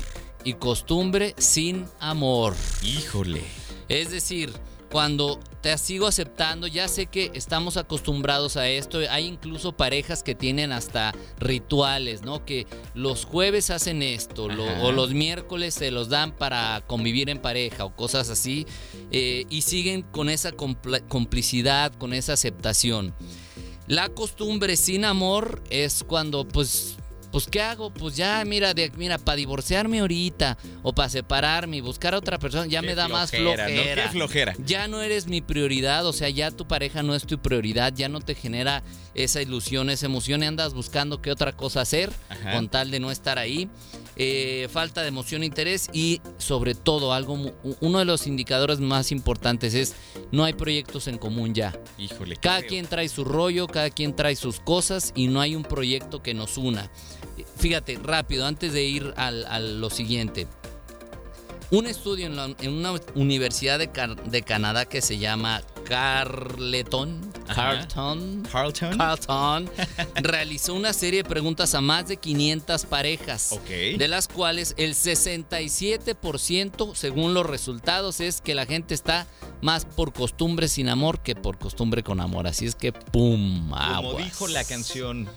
y 0.44 0.54
costumbre 0.54 1.34
sin 1.38 1.86
amor. 2.00 2.54
Híjole. 2.82 3.42
Es 3.88 4.10
decir, 4.10 4.52
cuando 4.92 5.40
te 5.62 5.76
sigo 5.78 6.06
aceptando, 6.06 6.66
ya 6.66 6.86
sé 6.86 7.06
que 7.06 7.30
estamos 7.32 7.78
acostumbrados 7.78 8.58
a 8.58 8.68
esto, 8.68 8.98
hay 9.08 9.24
incluso 9.24 9.72
parejas 9.72 10.22
que 10.22 10.34
tienen 10.34 10.70
hasta 10.70 11.14
rituales, 11.40 12.22
¿no? 12.22 12.44
Que 12.44 12.66
los 12.94 13.24
jueves 13.24 13.70
hacen 13.70 14.02
esto, 14.02 14.44
o 14.82 14.92
los 14.92 15.14
miércoles 15.14 15.72
se 15.72 15.90
los 15.90 16.10
dan 16.10 16.36
para 16.36 16.82
convivir 16.86 17.30
en 17.30 17.38
pareja 17.38 17.86
o 17.86 17.96
cosas 17.96 18.28
así, 18.28 18.66
eh, 19.10 19.46
y 19.48 19.62
siguen 19.62 20.02
con 20.02 20.28
esa 20.28 20.52
complicidad, 20.52 21.94
con 21.94 22.12
esa 22.12 22.34
aceptación. 22.34 23.14
La 23.86 24.10
costumbre 24.10 24.76
sin 24.76 25.06
amor 25.06 25.62
es 25.70 26.04
cuando 26.06 26.46
pues 26.46 26.96
pues 27.32 27.46
¿qué 27.46 27.62
hago? 27.62 27.92
Pues 27.92 28.14
ya, 28.14 28.44
mira, 28.44 28.74
de, 28.74 28.92
mira, 28.96 29.18
para 29.18 29.36
divorciarme 29.36 30.00
ahorita 30.00 30.58
o 30.82 30.92
para 30.92 31.08
separarme 31.08 31.78
y 31.78 31.80
buscar 31.80 32.14
a 32.14 32.18
otra 32.18 32.38
persona, 32.38 32.66
ya 32.66 32.82
me 32.82 32.94
da 32.94 33.08
más 33.08 33.30
flojera. 33.30 33.68
¿no? 33.68 33.82
Qué 33.82 34.08
flojera. 34.10 34.54
Ya 34.64 34.86
no 34.86 35.00
eres 35.00 35.26
mi 35.26 35.40
prioridad, 35.40 36.06
o 36.06 36.12
sea, 36.12 36.28
ya 36.28 36.50
tu 36.50 36.68
pareja 36.68 37.02
no 37.02 37.14
es 37.14 37.26
tu 37.26 37.38
prioridad, 37.38 37.92
ya 37.94 38.08
no 38.08 38.20
te 38.20 38.34
genera 38.34 38.82
esa 39.14 39.40
ilusión, 39.40 39.90
esa 39.90 40.06
emoción 40.06 40.42
y 40.42 40.46
andas 40.46 40.74
buscando 40.74 41.22
qué 41.22 41.30
otra 41.32 41.52
cosa 41.52 41.80
hacer 41.80 42.10
con 42.52 42.68
tal 42.68 42.90
de 42.90 43.00
no 43.00 43.10
estar 43.10 43.38
ahí. 43.38 43.68
Eh, 44.16 44.68
falta 44.70 45.02
de 45.02 45.08
emoción 45.08 45.42
e 45.42 45.46
interés 45.46 45.88
y 45.92 46.20
sobre 46.36 46.74
todo 46.74 47.14
algo 47.14 47.52
uno 47.80 47.98
de 47.98 48.04
los 48.04 48.26
indicadores 48.26 48.78
más 48.78 49.10
importantes 49.10 49.72
es 49.72 49.94
no 50.32 50.44
hay 50.44 50.52
proyectos 50.52 51.08
en 51.08 51.18
común 51.18 51.54
ya. 51.54 51.78
Híjole. 51.98 52.36
Cada 52.36 52.62
quien 52.62 52.86
trae 52.86 53.08
su 53.08 53.24
rollo, 53.24 53.66
cada 53.66 53.90
quien 53.90 54.14
trae 54.14 54.36
sus 54.36 54.60
cosas 54.60 55.12
y 55.14 55.28
no 55.28 55.40
hay 55.40 55.56
un 55.56 55.62
proyecto 55.62 56.22
que 56.22 56.34
nos 56.34 56.58
una. 56.58 56.90
Fíjate, 57.56 57.98
rápido, 58.02 58.46
antes 58.46 58.72
de 58.72 58.84
ir 58.84 59.14
a 59.16 59.30
lo 59.30 59.88
siguiente. 59.88 60.46
Un 61.72 61.86
estudio 61.86 62.26
en, 62.26 62.70
una 62.70 62.92
universidad 63.14 63.78
de, 63.78 64.42
Canadá 64.42 64.84
que 64.84 65.00
se 65.00 65.16
llama 65.16 65.62
Carleton, 65.84 67.20
Carlton, 67.54 68.42
Carlton, 68.50 68.98
Carlton 68.98 69.70
realizó 70.22 70.74
una 70.74 70.92
serie 70.92 71.22
de 71.22 71.28
preguntas 71.28 71.74
a 71.74 71.80
más 71.80 72.08
de 72.08 72.16
500 72.16 72.84
parejas, 72.86 73.58
de 73.68 74.08
las 74.08 74.28
cuales 74.28 74.74
el 74.76 74.94
67% 74.94 76.94
según 76.94 77.34
los 77.34 77.46
resultados 77.46 78.20
es 78.20 78.40
que 78.40 78.54
la 78.54 78.66
gente 78.66 78.94
está 78.94 79.26
más 79.60 79.84
por 79.84 80.12
costumbre 80.12 80.68
sin 80.68 80.88
amor 80.88 81.20
que 81.20 81.34
por 81.34 81.58
costumbre 81.58 82.02
con 82.02 82.20
amor. 82.20 82.46
Así 82.46 82.66
es 82.66 82.74
que, 82.74 82.92
¡pum! 82.92 83.70
Como 83.70 84.14
dijo 84.14 84.48
la 84.48 84.64
canción 84.64 85.28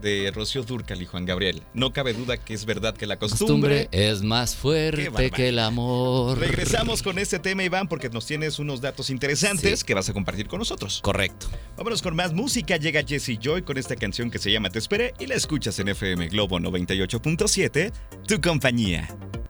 de 0.00 0.30
Rocío 0.34 0.62
Durcal 0.62 1.02
y 1.02 1.06
Juan 1.06 1.24
Gabriel. 1.24 1.62
No 1.74 1.92
cabe 1.92 2.12
duda 2.12 2.36
que 2.36 2.54
es 2.54 2.64
verdad 2.64 2.96
que 2.96 3.06
la 3.06 3.16
costumbre, 3.16 3.88
es 3.92 4.22
más 4.22 4.56
fuerte 4.56 5.30
que 5.30 5.48
el 5.48 5.58
amor. 5.58 6.38
Regresamos 6.38 7.02
con 7.02 7.18
este 7.18 7.38
tema, 7.38 7.64
Iván, 7.64 7.88
porque 7.88 8.08
nos 8.08 8.26
tienes 8.26 8.58
unos 8.58 8.80
datos 8.80 9.10
interesantes 9.10 9.84
que 9.84 9.94
vas 9.94 10.08
a 10.08 10.12
compartir 10.12 10.48
con 10.48 10.58
nosotros. 10.58 11.00
Correcto. 11.02 11.48
Vámonos 11.76 12.02
con 12.02 12.16
más 12.16 12.32
música. 12.32 12.76
Llega 12.76 13.02
Jesse 13.06 13.38
Joy 13.40 13.62
con 13.62 13.78
esta 13.78 13.96
canción 13.96 14.30
que 14.30 14.38
se 14.38 14.52
llama 14.52 14.70
Te 14.70 14.78
Esperé 14.78 15.14
y 15.18 15.26
la 15.26 15.34
escuchas 15.34 15.78
en 15.78 15.88
FM 15.88 16.28
Globo 16.28 16.58
98.7, 16.58 17.92
tu 18.26 18.40
compañía. 18.40 19.08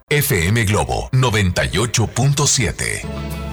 FM 0.09 0.65
Globo 0.65 1.11
98.7 1.12 3.46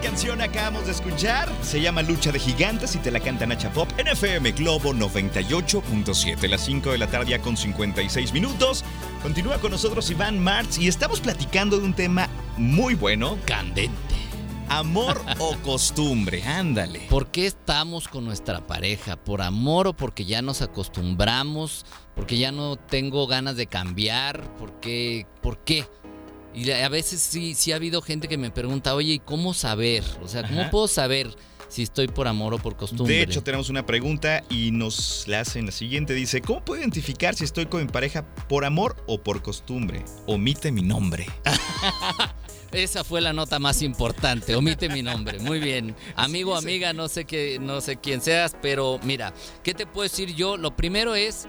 canción 0.00 0.40
acabamos 0.40 0.86
de 0.86 0.92
escuchar. 0.92 1.48
Se 1.62 1.80
llama 1.80 2.02
Lucha 2.02 2.32
de 2.32 2.38
Gigantes 2.38 2.94
y 2.94 2.98
te 2.98 3.10
la 3.10 3.20
canta 3.20 3.46
Nacha 3.46 3.72
Pop 3.72 3.88
en 3.98 4.08
FM 4.08 4.52
Globo 4.52 4.92
98.7. 4.92 6.48
Las 6.48 6.62
5 6.64 6.92
de 6.92 6.98
la 6.98 7.06
tarde 7.06 7.38
con 7.40 7.56
56 7.56 8.32
minutos. 8.32 8.84
Continúa 9.22 9.58
con 9.58 9.70
nosotros 9.70 10.10
Iván 10.10 10.38
Martz 10.38 10.78
y 10.78 10.88
estamos 10.88 11.20
platicando 11.20 11.78
de 11.78 11.84
un 11.84 11.94
tema 11.94 12.28
muy 12.56 12.94
bueno. 12.94 13.38
Candente. 13.44 14.14
Amor 14.68 15.20
o 15.38 15.56
costumbre, 15.58 16.42
ándale. 16.44 17.00
¿Por 17.10 17.30
qué 17.30 17.46
estamos 17.46 18.08
con 18.08 18.24
nuestra 18.24 18.66
pareja? 18.66 19.16
¿Por 19.16 19.42
amor 19.42 19.88
o 19.88 19.92
porque 19.92 20.24
ya 20.24 20.42
nos 20.42 20.62
acostumbramos? 20.62 21.84
¿Porque 22.14 22.38
ya 22.38 22.52
no 22.52 22.76
tengo 22.76 23.26
ganas 23.26 23.56
de 23.56 23.66
cambiar? 23.66 24.54
¿Por 24.56 24.80
qué? 24.80 25.26
¿Por 25.42 25.58
qué? 25.58 25.86
Y 26.54 26.70
a 26.70 26.88
veces 26.88 27.20
sí, 27.20 27.54
sí 27.54 27.72
ha 27.72 27.76
habido 27.76 28.02
gente 28.02 28.28
que 28.28 28.36
me 28.36 28.50
pregunta, 28.50 28.94
oye, 28.94 29.14
¿y 29.14 29.18
cómo 29.18 29.54
saber? 29.54 30.02
O 30.22 30.28
sea, 30.28 30.42
¿cómo 30.42 30.68
puedo 30.70 30.88
saber 30.88 31.34
si 31.68 31.82
estoy 31.82 32.08
por 32.08 32.26
amor 32.26 32.54
o 32.54 32.58
por 32.58 32.76
costumbre? 32.76 33.14
De 33.14 33.22
hecho, 33.22 33.42
tenemos 33.42 33.68
una 33.68 33.86
pregunta 33.86 34.42
y 34.50 34.72
nos 34.72 35.28
la 35.28 35.40
hacen 35.40 35.66
la 35.66 35.72
siguiente. 35.72 36.12
Dice, 36.12 36.40
¿cómo 36.40 36.64
puedo 36.64 36.80
identificar 36.80 37.34
si 37.36 37.44
estoy 37.44 37.66
con 37.66 37.82
mi 37.82 37.88
pareja 37.88 38.26
por 38.48 38.64
amor 38.64 38.96
o 39.06 39.22
por 39.22 39.42
costumbre? 39.42 40.04
Omite 40.26 40.72
mi 40.72 40.82
nombre. 40.82 41.26
Esa 42.72 43.02
fue 43.04 43.20
la 43.20 43.32
nota 43.32 43.58
más 43.58 43.82
importante. 43.82 44.54
Omite 44.54 44.88
mi 44.88 45.02
nombre. 45.02 45.38
Muy 45.40 45.60
bien. 45.60 45.94
Amigo, 46.16 46.56
amiga, 46.56 46.92
no 46.92 47.08
sé 47.08 47.24
qué, 47.24 47.58
no 47.60 47.80
sé 47.80 47.96
quién 47.96 48.20
seas, 48.20 48.56
pero 48.60 49.00
mira, 49.02 49.32
¿qué 49.62 49.74
te 49.74 49.86
puedo 49.86 50.02
decir 50.02 50.34
yo? 50.34 50.56
Lo 50.56 50.76
primero 50.76 51.14
es, 51.14 51.46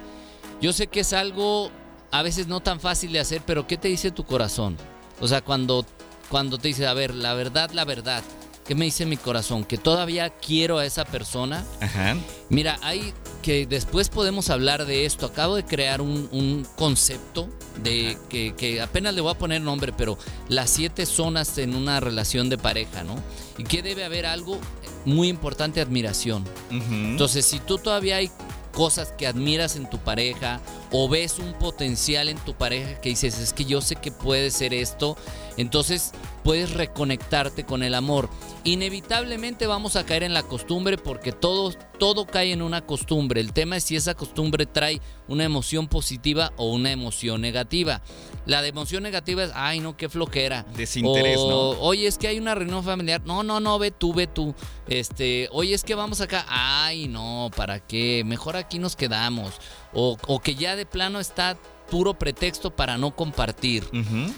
yo 0.61 0.73
sé 0.73 0.87
que 0.87 1.01
es 1.01 1.13
algo 1.13 1.71
a 2.11 2.23
veces 2.23 2.47
no 2.47 2.59
tan 2.59 2.79
fácil 2.79 3.11
de 3.13 3.19
hacer, 3.19 3.41
pero 3.45 3.67
¿qué 3.67 3.77
te 3.77 3.87
dice 3.87 4.11
tu 4.11 4.25
corazón? 4.25 4.77
O 5.21 5.27
sea, 5.27 5.41
cuando, 5.41 5.85
cuando 6.29 6.57
te 6.57 6.67
dice, 6.67 6.87
a 6.87 6.93
ver, 6.93 7.13
la 7.13 7.33
verdad, 7.33 7.71
la 7.71 7.85
verdad, 7.85 8.23
¿qué 8.65 8.75
me 8.75 8.85
dice 8.85 9.05
mi 9.05 9.17
corazón? 9.17 9.63
Que 9.63 9.77
todavía 9.77 10.29
quiero 10.29 10.79
a 10.79 10.85
esa 10.85 11.05
persona. 11.05 11.63
Ajá. 11.79 12.17
Mira, 12.49 12.79
hay 12.81 13.13
que 13.41 13.65
después 13.65 14.09
podemos 14.09 14.49
hablar 14.49 14.85
de 14.85 15.05
esto. 15.05 15.25
Acabo 15.27 15.55
de 15.55 15.65
crear 15.65 16.01
un, 16.01 16.67
concepto 16.75 17.49
de 17.83 18.17
que, 18.29 18.53
que, 18.55 18.81
apenas 18.81 19.13
le 19.13 19.21
voy 19.21 19.31
a 19.31 19.37
poner 19.37 19.61
nombre, 19.61 19.93
pero 19.95 20.17
las 20.47 20.69
siete 20.69 21.05
zonas 21.05 21.57
en 21.57 21.75
una 21.75 21.99
relación 21.99 22.49
de 22.49 22.57
pareja, 22.57 23.03
¿no? 23.03 23.15
Y 23.57 23.63
que 23.63 23.81
debe 23.81 24.03
haber 24.03 24.25
algo 24.25 24.59
muy 25.05 25.27
importante, 25.29 25.81
admiración. 25.81 26.43
Entonces, 26.69 27.45
si 27.45 27.59
tú 27.59 27.77
todavía 27.77 28.17
hay 28.17 28.31
cosas 28.71 29.13
que 29.17 29.27
admiras 29.27 29.75
en 29.75 29.89
tu 29.89 29.97
pareja 29.97 30.59
o 30.91 31.07
ves 31.09 31.39
un 31.39 31.53
potencial 31.53 32.29
en 32.29 32.37
tu 32.37 32.53
pareja 32.53 32.99
que 33.01 33.09
dices, 33.09 33.39
es 33.39 33.53
que 33.53 33.65
yo 33.65 33.81
sé 33.81 33.95
que 33.95 34.11
puede 34.11 34.51
ser 34.51 34.73
esto, 34.73 35.17
entonces 35.57 36.11
puedes 36.43 36.73
reconectarte 36.73 37.65
con 37.65 37.83
el 37.83 37.93
amor. 37.93 38.29
Inevitablemente 38.63 39.67
vamos 39.67 39.95
a 39.95 40.05
caer 40.05 40.23
en 40.23 40.33
la 40.33 40.43
costumbre 40.43 40.97
porque 40.97 41.31
todo, 41.31 41.71
todo 41.99 42.25
cae 42.25 42.51
en 42.51 42.61
una 42.61 42.81
costumbre. 42.85 43.41
El 43.41 43.53
tema 43.53 43.77
es 43.77 43.83
si 43.83 43.95
esa 43.95 44.13
costumbre 44.15 44.65
trae 44.65 45.01
una 45.27 45.43
emoción 45.43 45.87
positiva 45.87 46.51
o 46.57 46.71
una 46.71 46.91
emoción 46.91 47.41
negativa. 47.41 48.01
La 48.45 48.61
de 48.61 48.69
emoción 48.69 49.03
negativa 49.03 49.43
es, 49.43 49.51
ay, 49.53 49.79
no, 49.79 49.95
qué 49.97 50.09
flojera. 50.09 50.65
Desinterés, 50.75 51.37
¿no? 51.37 51.71
Oye, 51.71 52.07
es 52.07 52.17
que 52.17 52.27
hay 52.27 52.39
una 52.39 52.55
reunión 52.55 52.83
familiar. 52.83 53.21
No, 53.25 53.43
no, 53.43 53.59
no, 53.59 53.77
ve 53.79 53.91
tú, 53.91 54.13
ve 54.13 54.27
tú. 54.27 54.55
Este, 54.87 55.47
oye, 55.51 55.73
es 55.73 55.83
que 55.83 55.95
vamos 55.95 56.21
acá. 56.21 56.45
Ay, 56.47 57.07
no, 57.07 57.49
¿para 57.55 57.79
qué? 57.79 58.23
Mejor 58.25 58.55
aquí 58.57 58.79
nos 58.79 58.95
quedamos. 58.95 59.53
O, 59.93 60.17
que 60.43 60.55
ya 60.55 60.75
de 60.75 60.85
plano 60.85 61.19
está 61.19 61.57
puro 61.89 62.13
pretexto 62.13 62.75
para 62.75 62.97
no 62.97 63.15
compartir. 63.15 63.83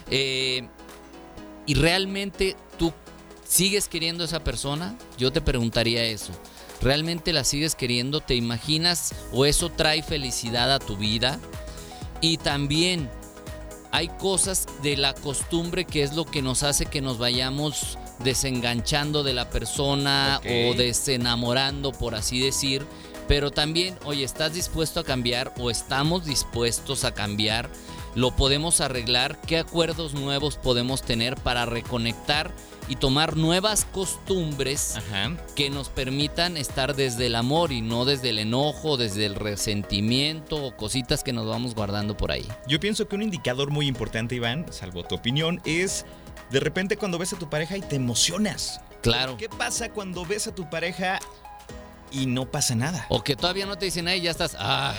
eh, 0.10 0.67
y 1.65 1.75
realmente 1.75 2.55
tú 2.77 2.93
sigues 3.46 3.88
queriendo 3.88 4.24
a 4.24 4.27
esa 4.27 4.43
persona, 4.43 4.98
yo 5.17 5.32
te 5.32 5.41
preguntaría 5.41 6.03
eso. 6.03 6.34
¿Realmente 6.82 7.32
la 7.32 7.43
sigues 7.43 7.75
queriendo? 7.75 8.20
¿Te 8.20 8.36
imaginas 8.36 9.13
o 9.32 9.46
eso 9.46 9.70
trae 9.70 10.03
felicidad 10.03 10.74
a 10.74 10.79
tu 10.79 10.98
vida? 10.98 11.39
Y 12.20 12.38
también 12.38 13.10
hay 13.91 14.08
cosas 14.08 14.67
de 14.82 14.98
la 14.98 15.13
costumbre 15.13 15.86
que 15.86 16.03
es 16.03 16.13
lo 16.13 16.25
que 16.25 16.41
nos 16.41 16.63
hace 16.63 16.86
que 16.88 17.00
nos 17.00 17.20
vayamos 17.20 17.98
desenganchando 18.24 19.24
de 19.24 19.34
la 19.34 19.50
persona 19.50 20.41
o 20.43 20.74
desenamorando, 20.74 21.91
por 21.91 22.15
así 22.15 22.39
decir. 22.39 22.86
Pero 23.27 23.51
también, 23.51 23.98
oye, 24.06 24.24
¿estás 24.24 24.53
dispuesto 24.53 25.00
a 25.00 25.03
cambiar 25.03 25.53
o 25.58 25.70
estamos 25.70 26.25
dispuestos 26.25 27.03
a 27.06 27.13
cambiar? 27.13 27.70
lo 28.15 28.36
podemos 28.36 28.82
arreglar, 28.82 29.39
qué 29.42 29.58
acuerdos 29.58 30.13
nuevos 30.13 30.58
podemos 30.58 31.01
tener 31.01 31.36
para 31.36 31.65
reconectar 31.65 32.51
y 32.89 32.98
tomar 32.98 33.38
nuevas 33.38 33.86
costumbres 33.86 35.00
que 35.56 35.70
nos 35.70 35.89
permitan 35.89 36.58
estar 36.58 36.96
desde 36.96 37.27
el 37.27 37.36
amor 37.36 37.72
y 37.72 37.82
no 37.82 38.06
desde 38.06 38.30
el 38.30 38.39
enojo, 38.39 38.98
desde 38.98 39.25
el 39.25 39.36
resentimiento 39.36 40.58
o 40.58 40.75
cositas 40.75 41.24
que 41.24 41.34
nos 41.34 41.48
vamos 41.48 41.75
guardando 41.75 42.18
por 42.18 42.32
ahí. 42.32 42.46
Yo 42.68 42.80
pienso 42.80 43.08
que 43.08 43.15
un 43.15 43.22
indicador 43.22 43.72
muy 43.72 43.88
importante, 43.88 44.36
Iván, 44.36 44.65
salvo 44.72 45.03
tu 45.03 45.15
opinión, 45.15 45.62
es 45.65 46.06
de 46.51 46.60
repente 46.60 46.98
cuando 46.98 47.18
ves 47.18 47.34
a 47.34 47.39
tu 47.39 47.50
pareja 47.50 47.77
y 47.77 47.82
te 47.82 47.96
emocionas. 47.96 48.82
Claro. 49.01 49.38
¿Qué 49.38 49.50
pasa 49.50 49.89
cuando 49.89 50.25
ves 50.25 50.48
a 50.48 50.56
tu 50.56 50.70
pareja 50.70 51.20
y 52.13 52.27
no 52.27 52.50
pasa 52.50 52.75
nada? 52.75 53.05
O 53.10 53.24
que 53.24 53.36
todavía 53.36 53.65
no 53.65 53.77
te 53.77 53.86
dicen, 53.86 54.08
ahí 54.08 54.22
ya 54.22 54.32
estás. 54.32 54.55
Ah. 54.58 54.93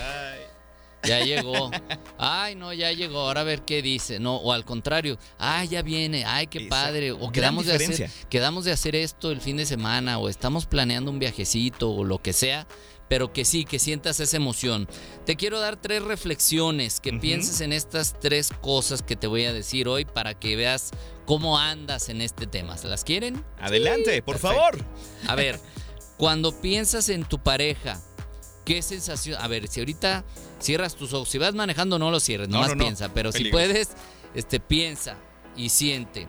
ya 1.05 1.25
llegó. 1.25 1.71
Ay, 2.19 2.55
no, 2.57 2.73
ya 2.73 2.93
llegó. 2.93 3.21
Ahora 3.21 3.43
a 3.43 3.45
ver 3.45 3.63
qué 3.63 3.81
dice. 3.81 4.19
No, 4.19 4.37
o 4.37 4.53
al 4.53 4.65
contrario, 4.65 5.19
ay, 5.39 5.69
ya 5.69 5.83
viene. 5.83 6.25
Ay, 6.25 6.47
qué 6.47 6.63
padre. 6.63 7.13
O 7.13 7.31
quedamos 7.31 7.67
de 7.67 7.75
hacer 7.75 8.11
quedamos 8.29 8.65
de 8.65 8.73
hacer 8.73 8.97
esto 8.97 9.31
el 9.31 9.41
fin 9.41 9.57
de 9.57 9.67
semana 9.67 10.19
o 10.19 10.29
estamos 10.29 10.67
planeando 10.67 11.11
un 11.11 11.19
viajecito 11.19 11.91
o 11.91 12.05
lo 12.05 12.21
que 12.21 12.33
sea 12.33 12.67
pero 13.09 13.33
que 13.33 13.45
sí, 13.45 13.65
que 13.65 13.79
sientas 13.79 14.21
esa 14.21 14.37
emoción. 14.37 14.89
Te 15.27 15.37
quiero 15.37 15.61
dar 15.61 15.77
tres 15.77 16.03
reflexiones, 16.03 17.01
que 17.01 17.13
pienses 17.13 17.61
en 17.61 17.73
estas 17.73 18.19
tres 18.19 18.51
cosas 18.61 19.03
que 19.03 19.17
te 19.17 19.27
voy 19.27 19.45
a 19.45 19.53
decir 19.53 19.89
hoy 19.89 20.05
para 20.05 20.35
que 20.35 20.57
veas 20.57 20.91
cómo 21.27 21.59
andas 21.59 22.09
en 22.09 22.21
este 22.21 22.47
tema. 22.47 22.77
¿Se 22.79 22.89
las 22.89 23.05
quieren? 23.05 23.45
Adelante, 23.61 24.23
por 24.23 24.39
favor. 24.39 24.79
A 25.27 25.35
ver, 25.35 25.61
cuando 26.17 26.61
piensas 26.61 27.09
en 27.09 27.25
tu 27.25 27.39
pareja, 27.39 28.01
¿qué 28.65 28.83
sensación? 28.83 29.41
A 29.41 29.49
ver, 29.49 29.69
si 29.69 29.81
ahorita 29.81 30.25
cierras 30.61 30.95
tus 30.95 31.13
ojos, 31.13 31.29
si 31.29 31.39
vas 31.39 31.55
manejando 31.55 31.99
no 31.99 32.11
lo 32.11 32.21
cierres, 32.21 32.49
no, 32.49 32.61
más 32.61 32.75
piensa, 32.75 33.13
pero 33.13 33.33
si 33.33 33.47
puedes, 33.47 33.91
este, 34.35 34.61
piensa 34.61 35.17
y 35.57 35.69
siente. 35.69 36.29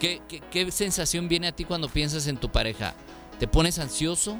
¿Qué, 0.00 0.22
qué 0.50 0.70
sensación 0.70 1.28
viene 1.28 1.48
a 1.48 1.52
ti 1.52 1.64
cuando 1.64 1.88
piensas 1.88 2.26
en 2.28 2.36
tu 2.36 2.50
pareja? 2.50 2.94
¿Te 3.40 3.48
pones 3.48 3.78
ansioso? 3.78 4.38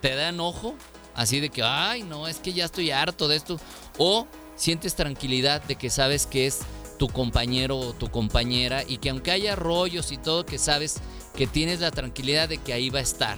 ¿Te 0.00 0.14
da 0.14 0.30
enojo? 0.30 0.74
Así 1.14 1.40
de 1.40 1.50
que, 1.50 1.62
ay, 1.62 2.02
no, 2.02 2.26
es 2.26 2.38
que 2.38 2.52
ya 2.52 2.64
estoy 2.64 2.90
harto 2.90 3.28
de 3.28 3.36
esto. 3.36 3.60
O 3.98 4.26
sientes 4.56 4.94
tranquilidad 4.94 5.62
de 5.62 5.76
que 5.76 5.90
sabes 5.90 6.26
que 6.26 6.46
es 6.46 6.60
tu 6.98 7.08
compañero 7.08 7.78
o 7.78 7.92
tu 7.92 8.10
compañera 8.10 8.82
y 8.86 8.98
que 8.98 9.10
aunque 9.10 9.30
haya 9.30 9.56
rollos 9.56 10.12
y 10.12 10.16
todo, 10.16 10.46
que 10.46 10.58
sabes 10.58 10.96
que 11.36 11.46
tienes 11.46 11.80
la 11.80 11.90
tranquilidad 11.90 12.48
de 12.48 12.58
que 12.58 12.72
ahí 12.72 12.90
va 12.90 13.00
a 13.00 13.02
estar. 13.02 13.36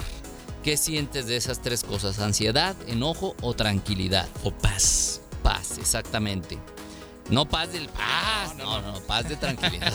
¿Qué 0.67 0.77
sientes 0.77 1.29
de 1.29 1.37
esas 1.37 1.63
tres 1.63 1.85
cosas? 1.85 2.19
¿Ansiedad, 2.19 2.75
enojo 2.89 3.37
o 3.41 3.55
tranquilidad? 3.55 4.29
O 4.43 4.51
paz. 4.51 5.21
Paz, 5.45 5.79
exactamente. 5.79 6.59
No 7.31 7.49
paz 7.49 7.73
del 7.73 7.89
paz, 7.89 8.57
no, 8.57 8.83
no, 8.83 8.91
no 8.91 9.01
paz 9.03 9.29
de 9.29 9.37
tranquilidad. 9.37 9.93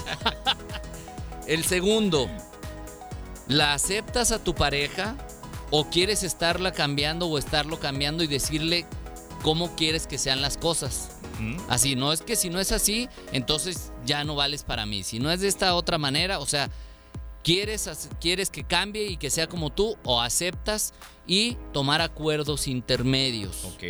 El 1.45 1.65
segundo, 1.65 2.29
¿la 3.49 3.73
aceptas 3.73 4.31
a 4.31 4.41
tu 4.41 4.55
pareja 4.55 5.17
¿O 5.71 5.89
quieres 5.89 6.23
estarla 6.23 6.71
cambiando 6.71 7.27
o 7.27 7.37
estarlo 7.37 7.77
cambiando 7.79 8.23
y 8.23 8.27
decirle 8.27 8.85
cómo 9.41 9.75
quieres 9.75 10.07
que 10.07 10.17
sean 10.17 10.41
las 10.41 10.55
cosas? 10.55 11.09
Así, 11.67 11.95
no 11.95 12.13
es 12.13 12.21
que 12.21 12.37
si 12.37 12.49
no 12.49 12.61
es 12.61 12.71
así, 12.71 13.09
entonces 13.33 13.91
ya 14.05 14.23
no 14.23 14.35
vales 14.35 14.63
para 14.63 14.85
mí. 14.85 15.03
Si 15.03 15.19
no 15.19 15.31
es 15.31 15.41
de 15.41 15.47
esta 15.47 15.73
otra 15.75 15.97
manera, 15.97 16.39
o 16.39 16.45
sea, 16.45 16.69
quieres, 17.43 17.89
quieres 18.19 18.49
que 18.49 18.63
cambie 18.63 19.05
y 19.07 19.17
que 19.17 19.29
sea 19.29 19.47
como 19.47 19.69
tú 19.69 19.97
o 20.03 20.21
aceptas 20.21 20.93
y 21.27 21.57
tomar 21.73 22.01
acuerdos 22.01 22.67
intermedios. 22.67 23.65
Ok. 23.65 23.83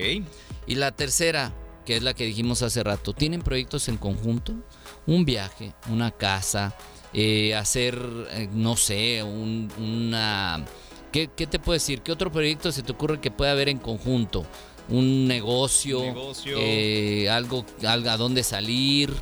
Y 0.67 0.75
la 0.75 0.91
tercera, 0.91 1.53
que 1.85 1.97
es 1.97 2.03
la 2.03 2.13
que 2.13 2.25
dijimos 2.25 2.61
hace 2.61 2.83
rato, 2.83 3.13
¿tienen 3.13 3.41
proyectos 3.41 3.87
en 3.87 3.97
conjunto? 3.97 4.53
Un 5.07 5.25
viaje, 5.25 5.73
una 5.89 6.11
casa, 6.11 6.75
eh, 7.13 7.55
hacer, 7.55 7.99
eh, 8.31 8.47
no 8.51 8.75
sé, 8.77 9.23
una 9.23 10.65
¿Qué, 11.11 11.27
te 11.27 11.59
puedo 11.59 11.73
decir? 11.73 12.01
¿Qué 12.01 12.11
otro 12.11 12.31
proyecto 12.31 12.71
se 12.71 12.83
te 12.83 12.91
ocurre 12.93 13.19
que 13.19 13.31
pueda 13.31 13.51
haber 13.51 13.67
en 13.67 13.79
conjunto? 13.79 14.45
¿Un 14.87 15.27
negocio? 15.27 16.01
Eh, 16.45 17.29
algo, 17.29 17.65
algo 17.85 18.09
a 18.09 18.17
dónde 18.17 18.43
salir? 18.43 19.13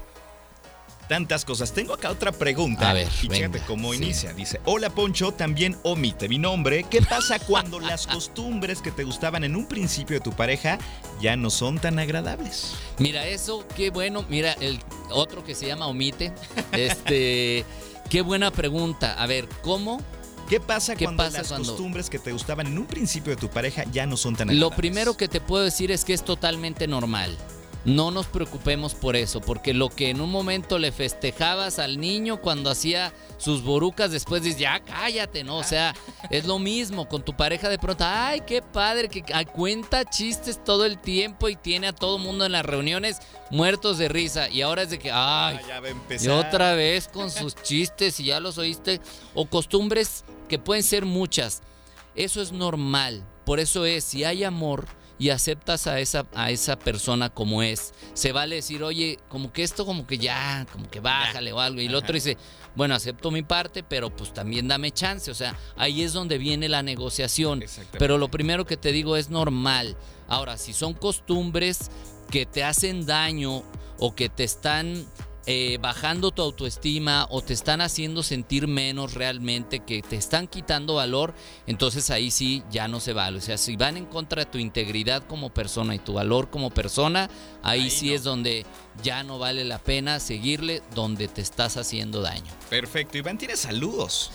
Tantas 1.09 1.43
cosas. 1.43 1.73
Tengo 1.73 1.93
acá 1.93 2.11
otra 2.11 2.31
pregunta. 2.31 2.89
A 2.89 2.93
ver, 2.93 3.07
y 3.21 3.27
fíjate 3.27 3.59
cómo 3.67 3.93
inicia. 3.93 4.31
Dice, 4.31 4.61
hola 4.63 4.91
Poncho, 4.91 5.33
también 5.33 5.75
omite 5.83 6.29
mi 6.29 6.37
nombre. 6.37 6.85
¿Qué 6.89 7.01
pasa 7.01 7.39
cuando 7.39 7.79
las 7.81 8.07
costumbres 8.07 8.81
que 8.81 8.91
te 8.91 9.03
gustaban 9.03 9.43
en 9.43 9.57
un 9.57 9.65
principio 9.65 10.17
de 10.17 10.21
tu 10.21 10.31
pareja 10.31 10.77
ya 11.19 11.35
no 11.35 11.49
son 11.49 11.79
tan 11.79 11.99
agradables? 11.99 12.75
Mira, 12.99 13.27
eso, 13.27 13.67
qué 13.75 13.89
bueno. 13.89 14.23
Mira, 14.29 14.53
el 14.53 14.79
otro 15.09 15.43
que 15.43 15.55
se 15.55 15.67
llama 15.67 15.87
omite. 15.87 16.31
Este, 16.71 17.65
qué 18.09 18.21
buena 18.21 18.51
pregunta. 18.51 19.15
A 19.21 19.25
ver, 19.25 19.49
¿cómo 19.63 19.99
¿Qué 20.47 20.59
pasa 20.59 20.95
cuando 20.95 21.29
las 21.29 21.47
costumbres 21.47 22.09
que 22.09 22.17
te 22.17 22.31
gustaban 22.31 22.65
en 22.65 22.77
un 22.79 22.87
principio 22.87 23.35
de 23.35 23.37
tu 23.39 23.49
pareja 23.49 23.83
ya 23.91 24.07
no 24.07 24.17
son 24.17 24.35
tan 24.35 24.59
Lo 24.59 24.71
primero 24.71 25.15
que 25.15 25.27
te 25.27 25.41
puedo 25.41 25.63
decir 25.63 25.91
es 25.91 26.03
que 26.05 26.13
es 26.13 26.25
totalmente 26.25 26.87
normal. 26.87 27.37
No 27.85 28.11
nos 28.11 28.27
preocupemos 28.27 28.93
por 28.93 29.15
eso, 29.15 29.39
porque 29.39 29.73
lo 29.73 29.89
que 29.89 30.09
en 30.09 30.19
un 30.19 30.29
momento 30.29 30.77
le 30.77 30.91
festejabas 30.91 31.79
al 31.79 31.99
niño 31.99 32.41
cuando 32.41 32.69
hacía 32.69 33.13
sus 33.37 33.63
borucas, 33.63 34.11
después 34.11 34.43
dices, 34.43 34.59
ya 34.59 34.81
cállate, 34.81 35.45
¿no? 35.45 35.57
O 35.57 35.63
sea, 35.63 35.95
es 36.29 36.45
lo 36.45 36.59
mismo 36.59 37.07
con 37.07 37.23
tu 37.23 37.35
pareja 37.37 37.69
de 37.69 37.79
pronto, 37.79 38.03
ay, 38.05 38.41
qué 38.45 38.61
padre, 38.61 39.07
que 39.07 39.23
cuenta 39.53 40.03
chistes 40.03 40.61
todo 40.61 40.85
el 40.85 40.99
tiempo 40.99 41.47
y 41.47 41.55
tiene 41.55 41.87
a 41.87 41.93
todo 41.93 42.17
mundo 42.17 42.45
en 42.45 42.51
las 42.51 42.65
reuniones 42.65 43.19
muertos 43.49 43.97
de 43.97 44.09
risa. 44.09 44.49
Y 44.49 44.61
ahora 44.61 44.81
es 44.81 44.89
de 44.89 44.99
que, 44.99 45.11
ay, 45.13 45.59
ya 45.65 45.81
y 46.19 46.27
otra 46.27 46.73
vez 46.75 47.07
con 47.07 47.31
sus 47.31 47.55
chistes 47.55 48.19
y 48.19 48.25
ya 48.25 48.41
los 48.41 48.57
oíste. 48.57 48.99
O 49.33 49.45
costumbres 49.45 50.25
que 50.49 50.59
pueden 50.59 50.83
ser 50.83 51.05
muchas. 51.05 51.61
Eso 52.13 52.41
es 52.41 52.51
normal. 52.51 53.23
Por 53.45 53.61
eso 53.61 53.85
es, 53.85 54.03
si 54.03 54.25
hay 54.25 54.43
amor 54.43 54.85
y 55.19 55.29
aceptas 55.29 55.85
a 55.85 55.99
esa, 55.99 56.25
a 56.33 56.49
esa 56.49 56.79
persona 56.79 57.29
como 57.29 57.61
es, 57.61 57.93
se 58.13 58.31
vale 58.31 58.55
decir, 58.55 58.81
oye, 58.83 59.19
como 59.27 59.51
que 59.51 59.63
esto 59.63 59.85
como 59.85 60.07
que 60.07 60.17
ya, 60.17 60.65
como 60.71 60.89
que 60.89 61.01
bájale 61.01 61.51
o 61.51 61.59
algo. 61.59 61.81
Y 61.81 61.87
el 61.87 61.95
otro 61.95 62.13
dice, 62.13 62.37
bueno, 62.75 62.95
acepto 62.95 63.29
mi 63.29 63.43
parte, 63.43 63.83
pero 63.83 64.15
pues 64.15 64.33
también 64.33 64.69
dame 64.69 64.91
chance. 64.91 65.29
O 65.29 65.35
sea, 65.35 65.57
ahí 65.75 66.03
es 66.03 66.13
donde 66.13 66.37
viene 66.37 66.69
la 66.69 66.81
negociación. 66.81 67.63
Pero 67.99 68.17
lo 68.17 68.31
primero 68.31 68.65
que 68.65 68.77
te 68.77 68.93
digo 68.93 69.17
es 69.17 69.29
normal. 69.29 69.97
Ahora, 70.29 70.57
si 70.57 70.71
son 70.71 70.93
costumbres 70.93 71.91
que 72.31 72.45
te 72.45 72.63
hacen 72.63 73.05
daño 73.05 73.63
o 73.97 74.15
que 74.15 74.29
te 74.29 74.45
están 74.45 75.05
eh, 75.45 75.77
bajando 75.81 76.31
tu 76.31 76.41
autoestima 76.41 77.25
o 77.29 77.41
te 77.41 77.53
están 77.53 77.81
haciendo 77.81 78.23
sentir 78.23 78.67
menos 78.67 79.13
realmente, 79.13 79.79
que 79.79 80.01
te 80.01 80.15
están 80.15 80.47
quitando 80.47 80.95
valor, 80.95 81.33
entonces 81.65 82.09
ahí 82.09 82.29
sí 82.29 82.63
ya 82.69 82.87
no 82.87 82.99
se 82.99 83.13
vale. 83.13 83.37
O 83.37 83.41
sea, 83.41 83.57
si 83.57 83.75
van 83.75 83.97
en 83.97 84.05
contra 84.05 84.45
de 84.45 84.51
tu 84.51 84.57
integridad 84.57 85.23
como 85.25 85.53
persona 85.53 85.95
y 85.95 85.99
tu 85.99 86.13
valor 86.13 86.49
como 86.49 86.69
persona, 86.69 87.29
ahí, 87.63 87.89
sí 87.89 88.13
es 88.13 88.23
donde 88.23 88.65
ya 89.01 89.23
no 89.23 89.39
vale 89.39 89.65
la 89.65 89.79
pena 89.79 90.19
seguirle 90.19 90.83
donde 90.93 91.27
te 91.27 91.41
estás 91.41 91.77
haciendo 91.77 92.21
daño. 92.21 92.51
Perfecto. 92.69 93.17
Iván, 93.17 93.37
tienes 93.37 93.61
saludos. 93.61 94.31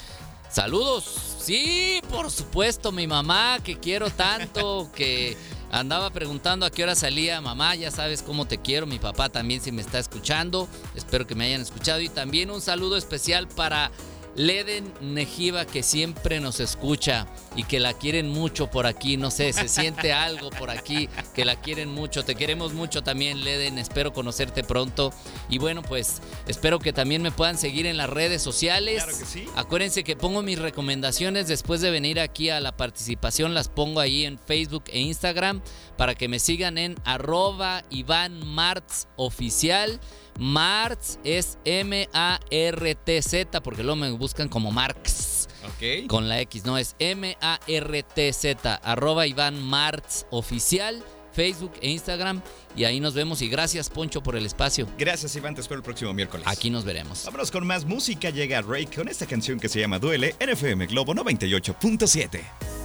Saludos. 0.48 1.04
Sí, 1.38 2.00
por 2.10 2.30
supuesto, 2.30 2.92
mi 2.92 3.06
mamá, 3.06 3.58
que 3.62 3.78
quiero 3.78 4.08
tanto, 4.10 4.90
que 4.94 5.36
andaba 5.74 6.10
preguntando 6.10 6.64
a 6.64 6.70
qué 6.70 6.84
hora 6.84 6.94
salía. 6.94 7.40
Mamá, 7.40 7.74
ya 7.74 7.90
sabes 7.90 8.22
cómo 8.22 8.46
te 8.46 8.58
quiero. 8.58 8.86
Mi 8.86 8.98
papá 8.98 9.28
también 9.28 9.60
si 9.60 9.72
me 9.72 9.82
está 9.82 9.98
escuchando. 9.98 10.68
Espero 10.94 11.26
que 11.26 11.34
me 11.34 11.46
hayan 11.46 11.60
escuchado. 11.60 12.00
Y 12.00 12.08
también 12.08 12.50
un 12.50 12.60
saludo 12.60 12.96
especial 12.96 13.48
para 13.48 13.90
Leden 14.36 14.92
Nejiva 15.00 15.64
que 15.64 15.82
siempre 15.82 16.40
nos 16.40 16.60
escucha 16.60 17.26
y 17.56 17.64
que 17.64 17.80
la 17.80 17.92
quieren 17.92 18.28
mucho 18.28 18.70
por 18.70 18.86
aquí, 18.86 19.16
no 19.16 19.30
sé, 19.30 19.52
se 19.52 19.68
siente 19.68 20.12
algo 20.12 20.50
por 20.50 20.70
aquí, 20.70 21.08
que 21.34 21.44
la 21.44 21.56
quieren 21.60 21.90
mucho, 21.90 22.24
te 22.24 22.34
queremos 22.34 22.72
mucho 22.72 23.02
también 23.02 23.44
Leden, 23.44 23.78
espero 23.78 24.12
conocerte 24.12 24.64
pronto 24.64 25.12
y 25.48 25.58
bueno 25.58 25.82
pues 25.82 26.20
espero 26.46 26.78
que 26.78 26.92
también 26.92 27.22
me 27.22 27.30
puedan 27.30 27.58
seguir 27.58 27.86
en 27.86 27.96
las 27.96 28.10
redes 28.10 28.42
sociales. 28.42 29.04
Claro 29.04 29.18
que 29.18 29.24
sí. 29.24 29.46
Acuérdense 29.56 30.04
que 30.04 30.16
pongo 30.16 30.42
mis 30.42 30.58
recomendaciones 30.58 31.48
después 31.48 31.80
de 31.80 31.90
venir 31.90 32.20
aquí 32.20 32.50
a 32.50 32.60
la 32.60 32.76
participación, 32.76 33.54
las 33.54 33.68
pongo 33.68 34.00
ahí 34.00 34.24
en 34.24 34.38
Facebook 34.38 34.84
e 34.88 35.00
Instagram 35.00 35.62
para 35.96 36.14
que 36.14 36.28
me 36.28 36.38
sigan 36.38 36.78
en 36.78 36.96
arroba 37.04 37.82
Iván 37.90 38.46
Martz 38.46 39.06
Oficial. 39.16 40.00
Martz 40.38 41.18
es 41.24 41.58
M-A-R-T-Z, 41.64 43.62
porque 43.62 43.82
luego 43.82 43.96
me 43.96 44.10
buscan 44.10 44.48
como 44.48 44.70
Marx. 44.70 45.48
Ok. 45.64 46.06
Con 46.08 46.28
la 46.28 46.40
X, 46.40 46.64
no, 46.64 46.76
es 46.78 46.96
M-A-R-T-Z, 46.98 48.74
arroba 48.74 49.26
Iván 49.26 49.62
Martz 49.62 50.26
oficial, 50.30 51.02
Facebook 51.32 51.72
e 51.80 51.90
Instagram. 51.90 52.42
Y 52.76 52.84
ahí 52.84 53.00
nos 53.00 53.14
vemos. 53.14 53.42
Y 53.42 53.48
gracias, 53.48 53.88
Poncho, 53.90 54.22
por 54.22 54.36
el 54.36 54.46
espacio. 54.46 54.86
Gracias, 54.98 55.34
Iván. 55.36 55.54
Te 55.54 55.60
espero 55.60 55.78
el 55.78 55.84
próximo 55.84 56.12
miércoles. 56.12 56.46
Aquí 56.48 56.70
nos 56.70 56.84
veremos. 56.84 57.24
Vámonos 57.24 57.50
con 57.50 57.66
más 57.66 57.84
música. 57.84 58.30
Llega 58.30 58.62
Ray 58.62 58.86
con 58.86 59.08
esta 59.08 59.26
canción 59.26 59.60
que 59.60 59.68
se 59.68 59.80
llama 59.80 59.98
Duele 59.98 60.34
en 60.38 60.50
FM 60.50 60.86
Globo 60.86 61.14
98.7. 61.14 62.40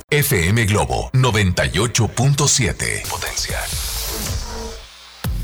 FM 0.10 0.66
Globo 0.66 1.12
98.7. 1.14 3.08
Potencial. 3.08 3.99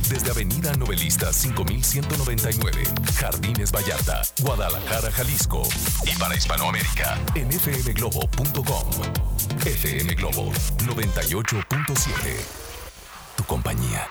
Desde 0.10 0.30
Avenida 0.30 0.72
Novelista 0.74 1.34
5199, 1.34 2.84
Jardines 3.18 3.72
Vallarta, 3.72 4.22
Guadalajara, 4.42 5.12
Jalisco. 5.12 5.64
Y 6.06 6.16
para 6.20 6.36
Hispanoamérica, 6.36 7.20
en 7.34 7.52
fmglobo.com. 7.52 8.90
FM 9.66 10.14
Globo 10.14 10.52
98.7. 10.86 12.12
Tu 13.36 13.44
compañía. 13.46 14.08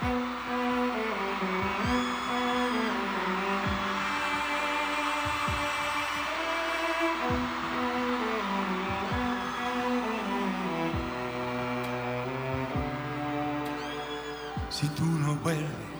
Si 14.71 14.89
tú 14.89 15.05
no 15.05 15.37
vuelves, 15.37 15.84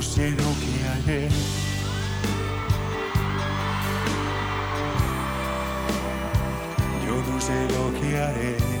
No 0.00 0.06
sé 0.06 0.30
lo 0.30 0.36
que 0.36 0.88
haré. 0.88 1.28
Yo 7.06 7.22
no 7.30 7.38
sé 7.38 7.68
lo 7.68 8.00
que 8.00 8.18
haré. 8.18 8.79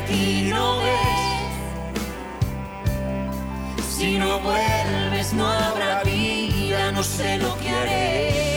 Aquí, 0.00 0.48
¿no 0.48 0.78
ves? 0.78 1.50
Si 3.96 4.18
no 4.18 4.40
vuelves 4.40 5.32
no 5.32 5.46
habrá 5.46 6.02
vida, 6.04 6.92
no 6.92 7.02
sé 7.02 7.38
lo 7.38 7.56
que 7.58 7.70
haré. 7.70 8.49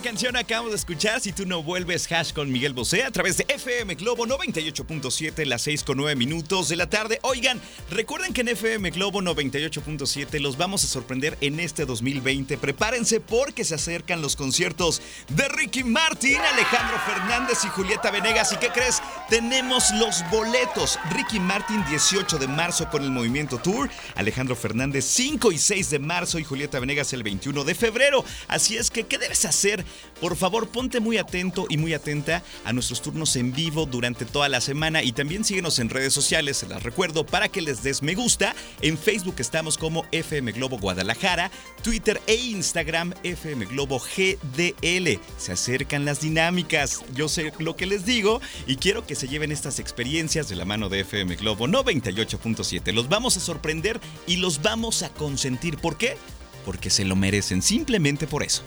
Canción 0.00 0.34
acabamos 0.34 0.70
de 0.70 0.78
escuchar. 0.78 1.20
Si 1.20 1.30
tú 1.30 1.44
no 1.44 1.62
vuelves, 1.62 2.10
hash 2.10 2.32
con 2.32 2.50
Miguel 2.50 2.72
Bosé 2.72 3.04
a 3.04 3.10
través 3.10 3.36
de 3.36 3.44
FM 3.48 3.96
Globo 3.96 4.26
98.7, 4.26 5.44
las 5.44 5.62
6 5.62 5.84
con 5.84 5.98
9 5.98 6.16
minutos 6.16 6.68
de 6.68 6.76
la 6.76 6.88
tarde. 6.88 7.18
Oigan, 7.22 7.60
recuerden 7.90 8.32
que 8.32 8.40
en 8.40 8.48
FM 8.48 8.90
Globo 8.90 9.20
98.7 9.20 10.40
los 10.40 10.56
vamos 10.56 10.84
a 10.84 10.86
sorprender 10.86 11.36
en 11.42 11.60
este 11.60 11.84
2020. 11.84 12.56
Prepárense 12.56 13.20
porque 13.20 13.62
se 13.64 13.74
acercan 13.74 14.22
los 14.22 14.36
conciertos 14.36 15.02
de 15.28 15.48
Ricky 15.48 15.84
Martin, 15.84 16.38
Alejandro 16.38 16.98
Fernández 17.06 17.58
y 17.64 17.68
Julieta 17.68 18.10
Venegas. 18.10 18.52
¿Y 18.52 18.56
qué 18.56 18.68
crees? 18.68 19.02
Tenemos 19.28 19.90
los 19.92 20.22
boletos. 20.30 20.98
Ricky 21.10 21.38
Martin 21.40 21.84
18 21.90 22.38
de 22.38 22.48
marzo 22.48 22.88
con 22.90 23.02
el 23.02 23.10
Movimiento 23.10 23.58
Tour, 23.58 23.90
Alejandro 24.14 24.56
Fernández 24.56 25.04
5 25.04 25.52
y 25.52 25.58
6 25.58 25.90
de 25.90 25.98
marzo 25.98 26.38
y 26.38 26.44
Julieta 26.44 26.80
Venegas 26.80 27.12
el 27.12 27.22
21 27.22 27.64
de 27.64 27.74
febrero. 27.74 28.24
Así 28.48 28.78
es 28.78 28.90
que, 28.90 29.04
¿qué 29.04 29.18
debes 29.18 29.44
hacer? 29.44 29.84
Por 30.20 30.36
favor, 30.36 30.68
ponte 30.68 31.00
muy 31.00 31.16
atento 31.16 31.66
y 31.68 31.76
muy 31.76 31.94
atenta 31.94 32.42
a 32.64 32.72
nuestros 32.72 33.00
turnos 33.00 33.36
en 33.36 33.52
vivo 33.52 33.86
durante 33.86 34.24
toda 34.24 34.48
la 34.48 34.60
semana 34.60 35.02
y 35.02 35.12
también 35.12 35.44
síguenos 35.44 35.78
en 35.78 35.88
redes 35.88 36.12
sociales, 36.12 36.58
se 36.58 36.68
las 36.68 36.82
recuerdo, 36.82 37.24
para 37.24 37.48
que 37.48 37.62
les 37.62 37.82
des 37.82 38.02
me 38.02 38.14
gusta. 38.14 38.54
En 38.82 38.98
Facebook 38.98 39.36
estamos 39.38 39.78
como 39.78 40.04
FM 40.12 40.52
Globo 40.52 40.78
Guadalajara, 40.78 41.50
Twitter 41.82 42.20
e 42.26 42.34
Instagram 42.34 43.14
FM 43.22 43.66
Globo 43.66 43.98
GDL. 43.98 45.20
Se 45.38 45.52
acercan 45.52 46.04
las 46.04 46.20
dinámicas, 46.20 47.02
yo 47.14 47.28
sé 47.28 47.52
lo 47.58 47.76
que 47.76 47.86
les 47.86 48.04
digo 48.04 48.40
y 48.66 48.76
quiero 48.76 49.06
que 49.06 49.14
se 49.14 49.28
lleven 49.28 49.52
estas 49.52 49.78
experiencias 49.78 50.48
de 50.48 50.56
la 50.56 50.64
mano 50.64 50.88
de 50.88 51.00
FM 51.00 51.36
Globo 51.36 51.66
98.7. 51.66 52.92
Los 52.92 53.08
vamos 53.08 53.36
a 53.36 53.40
sorprender 53.40 54.00
y 54.26 54.36
los 54.36 54.62
vamos 54.62 55.02
a 55.02 55.08
consentir. 55.10 55.78
¿Por 55.78 55.96
qué? 55.96 56.16
Porque 56.64 56.90
se 56.90 57.04
lo 57.04 57.16
merecen, 57.16 57.62
simplemente 57.62 58.26
por 58.26 58.42
eso. 58.42 58.62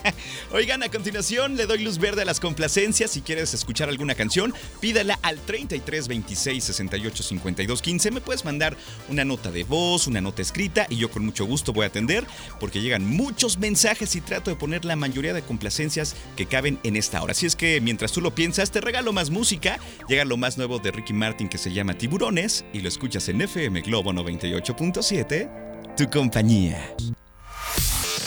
Oigan, 0.52 0.82
a 0.82 0.88
continuación 0.88 1.56
le 1.56 1.66
doy 1.66 1.82
luz 1.82 1.98
verde 1.98 2.22
a 2.22 2.24
las 2.24 2.40
complacencias. 2.40 3.10
Si 3.10 3.20
quieres 3.20 3.54
escuchar 3.54 3.88
alguna 3.88 4.14
canción, 4.14 4.54
pídala 4.80 5.18
al 5.22 5.38
33 5.40 6.08
26 6.08 6.64
68 6.64 7.22
52 7.22 7.82
15. 7.82 8.10
Me 8.10 8.20
puedes 8.20 8.44
mandar 8.44 8.76
una 9.08 9.24
nota 9.24 9.50
de 9.50 9.64
voz, 9.64 10.06
una 10.06 10.20
nota 10.20 10.42
escrita 10.42 10.86
y 10.88 10.96
yo 10.96 11.10
con 11.10 11.24
mucho 11.24 11.44
gusto 11.44 11.72
voy 11.72 11.84
a 11.84 11.88
atender 11.88 12.24
porque 12.60 12.80
llegan 12.80 13.06
muchos 13.06 13.58
mensajes 13.58 14.16
y 14.16 14.20
trato 14.20 14.50
de 14.50 14.56
poner 14.56 14.84
la 14.84 14.96
mayoría 14.96 15.34
de 15.34 15.42
complacencias 15.42 16.16
que 16.36 16.46
caben 16.46 16.78
en 16.82 16.96
esta 16.96 17.22
hora. 17.22 17.32
Así 17.32 17.46
es 17.46 17.56
que 17.56 17.80
mientras 17.80 18.12
tú 18.12 18.20
lo 18.20 18.34
piensas, 18.34 18.70
te 18.70 18.80
regalo 18.80 19.12
más 19.12 19.30
música. 19.30 19.78
Llega 20.08 20.24
lo 20.24 20.36
más 20.36 20.58
nuevo 20.58 20.78
de 20.78 20.90
Ricky 20.90 21.12
Martin 21.12 21.48
que 21.48 21.58
se 21.58 21.72
llama 21.72 21.94
Tiburones 21.94 22.64
y 22.72 22.80
lo 22.80 22.88
escuchas 22.88 23.28
en 23.28 23.42
FM 23.42 23.82
Globo 23.82 24.12
98.7, 24.12 25.96
tu 25.96 26.08
compañía. 26.10 26.94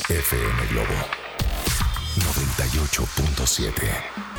FM 0.09 0.67
Globo 0.71 0.93
98.7. 2.17 3.71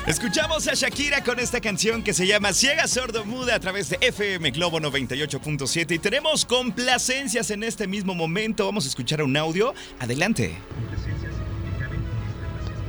Escuchamos 0.07 0.66
a 0.66 0.72
Shakira 0.72 1.22
con 1.22 1.38
esta 1.38 1.61
canción 1.61 2.02
que 2.02 2.14
se 2.14 2.26
llama 2.26 2.54
Ciega 2.54 2.87
Sordo 2.88 3.26
Muda 3.26 3.57
a 3.57 3.61
través 3.61 3.90
de 3.90 3.98
FM 4.00 4.50
Globo 4.52 4.81
98.7 4.81 5.96
y 5.96 5.98
tenemos 5.98 6.46
complacencias 6.46 7.50
en 7.50 7.62
este 7.62 7.87
mismo 7.87 8.14
momento. 8.14 8.64
Vamos 8.64 8.87
a 8.87 8.88
escuchar 8.88 9.22
un 9.22 9.37
audio. 9.37 9.74
Adelante. 9.98 10.57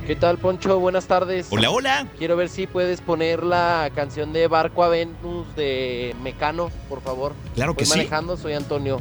¿Qué 0.06 0.16
tal, 0.16 0.38
Poncho? 0.38 0.80
Buenas 0.80 1.06
tardes. 1.06 1.46
Hola, 1.50 1.70
hola. 1.70 2.08
Quiero 2.18 2.36
ver 2.36 2.48
si 2.48 2.66
puedes 2.66 3.00
poner 3.00 3.44
la 3.44 3.90
canción 3.94 4.32
de 4.32 4.48
Barco 4.48 4.82
a 4.82 4.88
Venus 4.88 5.54
de 5.54 6.16
Mecano, 6.20 6.70
por 6.88 7.00
favor. 7.00 7.34
Claro 7.54 7.74
que 7.74 7.84
Voy 7.84 7.92
sí. 7.92 7.98
manejando, 7.98 8.36
soy 8.36 8.54
Antonio. 8.54 9.00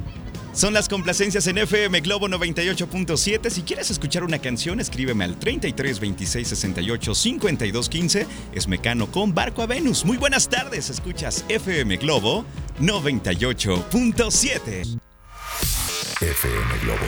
Son 0.54 0.74
las 0.74 0.90
complacencias 0.90 1.46
en 1.48 1.60
FM 1.60 2.02
Globo 2.02 2.28
98.7. 2.28 3.50
Si 3.50 3.62
quieres 3.62 3.90
escuchar 3.92 4.24
una 4.24 4.40
canción, 4.40 4.80
escríbeme 4.80 5.24
al 5.24 5.38
33 5.38 6.00
26 6.00 6.48
68 6.48 7.16
52 7.16 7.90
15. 7.90 8.28
Es 8.54 8.68
Mecano 8.68 9.12
con 9.12 9.34
Barco 9.34 9.62
a 9.62 9.68
Venus. 9.68 10.06
Muy 10.06 10.18
buenas 10.18 10.50
tardes. 10.50 10.90
Escuchas 10.90 11.46
FM 11.50 11.98
Globo 11.98 12.46
98.7. 12.80 15.00
FM 16.22 16.80
Globo 16.84 17.06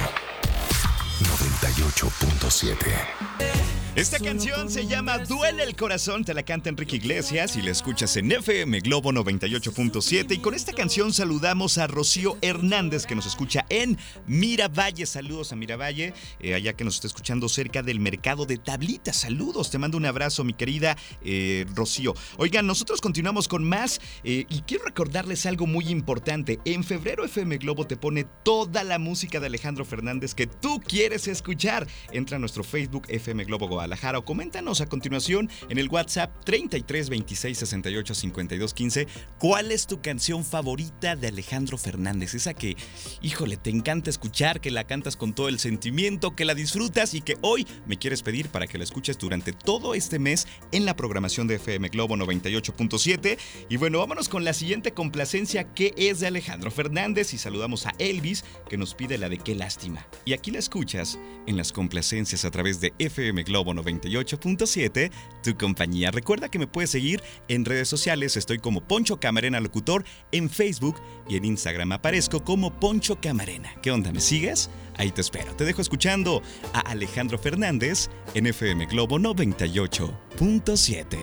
98.7. 1.21 3.80
Esta 4.01 4.17
canción 4.17 4.71
se 4.71 4.87
llama 4.87 5.19
Duele 5.19 5.61
el 5.61 5.75
corazón, 5.75 6.25
te 6.25 6.33
la 6.33 6.41
canta 6.41 6.69
Enrique 6.69 6.95
Iglesias 6.95 7.55
y 7.55 7.61
la 7.61 7.69
escuchas 7.69 8.17
en 8.17 8.31
FM 8.31 8.79
Globo 8.79 9.11
98.7 9.11 10.31
y 10.31 10.39
con 10.39 10.55
esta 10.55 10.73
canción 10.73 11.13
saludamos 11.13 11.77
a 11.77 11.85
Rocío 11.85 12.35
Hernández 12.41 13.05
que 13.05 13.13
nos 13.13 13.27
escucha 13.27 13.63
en 13.69 13.99
Miravalle. 14.25 15.05
Saludos 15.05 15.53
a 15.53 15.55
Miravalle, 15.55 16.15
eh, 16.39 16.55
allá 16.55 16.73
que 16.73 16.83
nos 16.83 16.95
está 16.95 17.05
escuchando 17.05 17.47
cerca 17.47 17.83
del 17.83 17.99
mercado 17.99 18.47
de 18.47 18.57
tablitas. 18.57 19.17
Saludos, 19.17 19.69
te 19.69 19.77
mando 19.77 19.97
un 19.97 20.07
abrazo 20.07 20.43
mi 20.43 20.53
querida 20.53 20.97
eh, 21.23 21.67
Rocío. 21.75 22.15
Oigan, 22.37 22.65
nosotros 22.65 23.01
continuamos 23.01 23.47
con 23.47 23.63
más 23.63 24.01
eh, 24.23 24.47
y 24.49 24.61
quiero 24.61 24.85
recordarles 24.85 25.45
algo 25.45 25.67
muy 25.67 25.89
importante. 25.89 26.59
En 26.65 26.83
febrero 26.83 27.23
FM 27.23 27.59
Globo 27.59 27.85
te 27.85 27.97
pone 27.97 28.25
toda 28.43 28.83
la 28.83 28.97
música 28.97 29.39
de 29.39 29.45
Alejandro 29.45 29.85
Fernández 29.85 30.33
que 30.33 30.47
tú 30.47 30.79
quieres 30.79 31.27
escuchar. 31.27 31.85
Entra 32.11 32.37
a 32.37 32.39
nuestro 32.39 32.63
Facebook 32.63 33.03
FM 33.07 33.43
Globo 33.43 33.67
Guadalajara 33.67 33.90
coméntanos 34.23 34.81
a 34.81 34.85
continuación 34.85 35.49
en 35.69 35.77
el 35.77 35.89
WhatsApp 35.89 36.31
33 36.45 37.09
26 37.09 37.57
68 37.57 38.15
52 38.15 38.73
15 38.73 39.07
cuál 39.37 39.71
es 39.71 39.87
tu 39.87 40.01
canción 40.01 40.43
favorita 40.43 41.15
de 41.15 41.27
Alejandro 41.27 41.77
Fernández. 41.77 42.33
Esa 42.33 42.53
que, 42.53 42.75
híjole, 43.21 43.57
te 43.57 43.69
encanta 43.69 44.09
escuchar, 44.09 44.61
que 44.61 44.71
la 44.71 44.85
cantas 44.85 45.15
con 45.15 45.33
todo 45.33 45.49
el 45.49 45.59
sentimiento, 45.59 46.35
que 46.35 46.45
la 46.45 46.55
disfrutas 46.55 47.13
y 47.13 47.21
que 47.21 47.37
hoy 47.41 47.67
me 47.85 47.97
quieres 47.97 48.21
pedir 48.23 48.49
para 48.49 48.67
que 48.67 48.77
la 48.77 48.83
escuches 48.83 49.17
durante 49.17 49.53
todo 49.53 49.93
este 49.93 50.19
mes 50.19 50.47
en 50.71 50.85
la 50.85 50.95
programación 50.95 51.47
de 51.47 51.55
FM 51.55 51.89
Globo 51.89 52.15
98.7. 52.15 53.37
Y 53.69 53.77
bueno, 53.77 53.99
vámonos 53.99 54.29
con 54.29 54.43
la 54.43 54.53
siguiente 54.53 54.91
complacencia 54.93 55.73
que 55.73 55.93
es 55.97 56.19
de 56.19 56.27
Alejandro 56.27 56.71
Fernández 56.71 57.33
y 57.33 57.37
saludamos 57.37 57.85
a 57.85 57.93
Elvis 57.99 58.43
que 58.69 58.77
nos 58.77 58.95
pide 58.95 59.17
la 59.17 59.29
de 59.29 59.37
qué 59.37 59.55
lástima. 59.55 60.05
Y 60.25 60.33
aquí 60.33 60.51
la 60.51 60.59
escuchas 60.59 61.19
en 61.47 61.57
las 61.57 61.71
complacencias 61.71 62.45
a 62.45 62.51
través 62.51 62.79
de 62.81 62.93
FM 62.99 63.43
Globo 63.43 63.70
98.7, 63.73 65.11
tu 65.43 65.57
compañía. 65.57 66.11
Recuerda 66.11 66.49
que 66.49 66.59
me 66.59 66.67
puedes 66.67 66.89
seguir 66.89 67.21
en 67.47 67.63
redes 67.65 67.87
sociales, 67.87 68.35
estoy 68.37 68.59
como 68.59 68.81
Poncho 68.81 69.19
Camarena 69.19 69.59
Locutor 69.59 70.03
en 70.31 70.49
Facebook 70.49 70.95
y 71.27 71.37
en 71.37 71.45
Instagram 71.45 71.93
aparezco 71.93 72.43
como 72.43 72.79
Poncho 72.79 73.19
Camarena. 73.21 73.73
¿Qué 73.81 73.91
onda? 73.91 74.11
¿Me 74.11 74.21
sigues? 74.21 74.69
Ahí 74.97 75.11
te 75.11 75.21
espero. 75.21 75.55
Te 75.55 75.65
dejo 75.65 75.81
escuchando 75.81 76.41
a 76.73 76.79
Alejandro 76.81 77.37
Fernández 77.37 78.09
en 78.33 78.47
FM 78.47 78.87
Globo 78.87 79.19
98.7. 79.19 81.17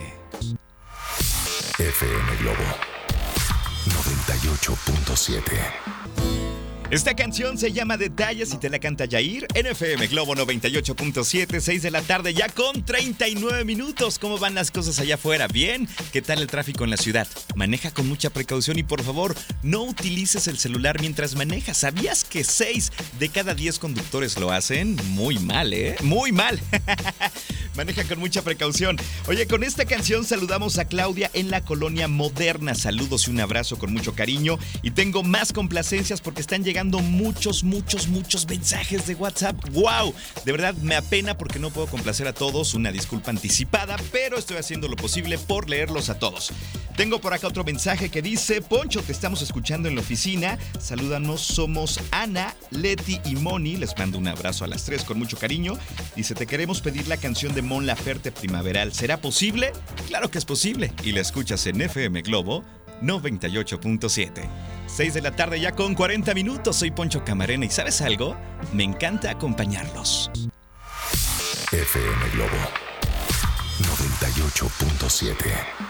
FM 1.79 2.37
Globo 2.41 2.65
98.7. 3.89 6.68
Esta 6.91 7.15
canción 7.15 7.59
se 7.59 7.71
llama 7.71 7.99
Detalles 7.99 8.55
y 8.55 8.57
te 8.57 8.71
la 8.71 8.79
canta 8.79 9.05
Yair 9.05 9.47
en 9.53 9.67
FM 9.67 10.07
Globo 10.07 10.35
98.7, 10.35 11.61
6 11.61 11.83
de 11.83 11.91
la 11.91 12.01
tarde, 12.01 12.33
ya 12.33 12.49
con 12.49 12.83
39 12.83 13.67
minutos. 13.67 14.19
¿Cómo 14.19 14.39
van 14.39 14.55
las 14.55 14.71
cosas 14.71 14.99
allá 14.99 15.17
afuera? 15.17 15.49
¿Bien? 15.49 15.87
¿Qué 16.15 16.23
tal 16.23 16.41
el 16.41 16.47
tráfico 16.47 16.85
en 16.85 16.91
la 16.91 16.97
ciudad? 16.97 17.29
Maneja 17.55 17.91
con 17.91 18.09
mucha 18.09 18.31
precaución 18.31 18.79
y 18.79 18.85
por 18.85 19.03
favor, 19.03 19.35
no 19.63 19.83
utilices 19.83 20.49
el 20.49 20.57
celular 20.57 20.99
mientras 20.99 21.35
manejas. 21.35 21.77
¿Sabías 21.77 22.25
que 22.25 22.43
6 22.43 22.91
de 23.19 23.29
cada 23.29 23.55
10 23.55 23.79
conductores 23.79 24.39
lo 24.39 24.51
hacen? 24.51 24.97
Muy 25.11 25.39
mal, 25.39 25.75
¿eh? 25.75 25.97
Muy 26.03 26.33
mal. 26.33 26.59
Maneja 27.77 28.05
con 28.05 28.19
mucha 28.19 28.43
precaución. 28.43 28.97
Oye, 29.29 29.47
con 29.47 29.63
esta 29.63 29.85
canción 29.85 30.25
saludamos 30.25 30.79
a 30.79 30.87
Claudia 30.87 31.31
en 31.35 31.51
la 31.51 31.61
colonia 31.61 32.09
moderna. 32.09 32.75
Saludos 32.75 33.29
y 33.29 33.31
un 33.31 33.41
abrazo 33.41 33.79
con 33.79 33.93
mucho 33.93 34.15
cariño. 34.15 34.59
Y 34.83 34.93
tengo 34.93 35.23
más 35.23 35.53
complacencias 35.53 36.23
porque 36.23 36.41
están 36.41 36.65
llegando 36.65 36.78
muchos, 36.85 37.65
muchos, 37.65 38.09
muchos 38.09 38.47
mensajes 38.49 39.07
de 39.07 39.15
WhatsApp. 39.15 39.57
¡Wow! 39.73 40.15
De 40.45 40.53
verdad 40.53 40.75
me 40.75 40.95
apena 40.95 41.37
porque 41.37 41.59
no 41.59 41.71
puedo 41.71 41.87
complacer 41.89 42.27
a 42.29 42.33
todos. 42.33 42.75
Una 42.75 42.93
disculpa 42.93 43.31
anticipada, 43.31 43.97
pero 44.13 44.39
estoy 44.39 44.57
haciendo 44.59 44.89
lo 44.89 44.97
posible 44.97 45.39
por 45.39 45.69
leerlos 45.69 46.09
a 46.09 46.19
todos. 46.19 46.53
Tengo 46.97 47.21
por 47.21 47.33
acá 47.33 47.47
otro 47.47 47.63
mensaje 47.63 48.09
que 48.11 48.23
dice, 48.23 48.61
Poncho, 48.61 49.03
te 49.03 49.13
estamos 49.13 49.43
escuchando 49.43 49.89
en 49.89 49.95
la 49.95 50.01
oficina. 50.01 50.59
Salúdanos, 50.81 51.41
somos 51.41 52.01
Ana, 52.11 52.55
Leti 52.71 53.21
y 53.25 53.37
Moni. 53.37 53.77
Les 53.77 53.97
mando 53.97 54.19
un 54.19 54.27
abrazo 54.27 54.65
a 54.65 54.69
las 54.69 54.85
tres 54.85 55.05
con 55.05 55.19
mucho 55.19 55.37
cariño. 55.37 55.79
Dice, 56.17 56.35
te 56.35 56.47
queremos 56.47 56.81
pedir 56.81 57.07
la 57.07 57.17
canción 57.17 57.55
de 57.55 57.63
Mon 57.63 57.87
Laferte 57.87 58.33
Primaveral. 58.33 58.93
¿Será 58.93 59.21
posible? 59.21 59.73
Claro 60.09 60.31
que 60.31 60.39
es 60.39 60.45
posible. 60.45 60.93
Y 61.05 61.13
la 61.13 61.21
escuchas 61.21 61.67
en 61.67 61.81
FM 61.81 62.23
Globo 62.23 62.65
98.7. 63.03 64.49
6 64.87 65.15
de 65.15 65.23
la 65.23 65.33
tarde 65.33 65.61
ya 65.61 65.73
con 65.73 65.95
40 65.95 66.35
minutos. 66.35 66.77
Soy 66.77 66.91
Poncho 66.91 67.25
Camarena 67.25 67.67
y 67.67 67.71
¿sabes 67.71 68.01
algo? 68.01 68.37
Me 68.73 68.85
encanta 68.85 69.31
acompañarlos. 69.31 70.31
FM 71.73 72.31
Globo 72.33 72.57
98.7. 73.83 75.88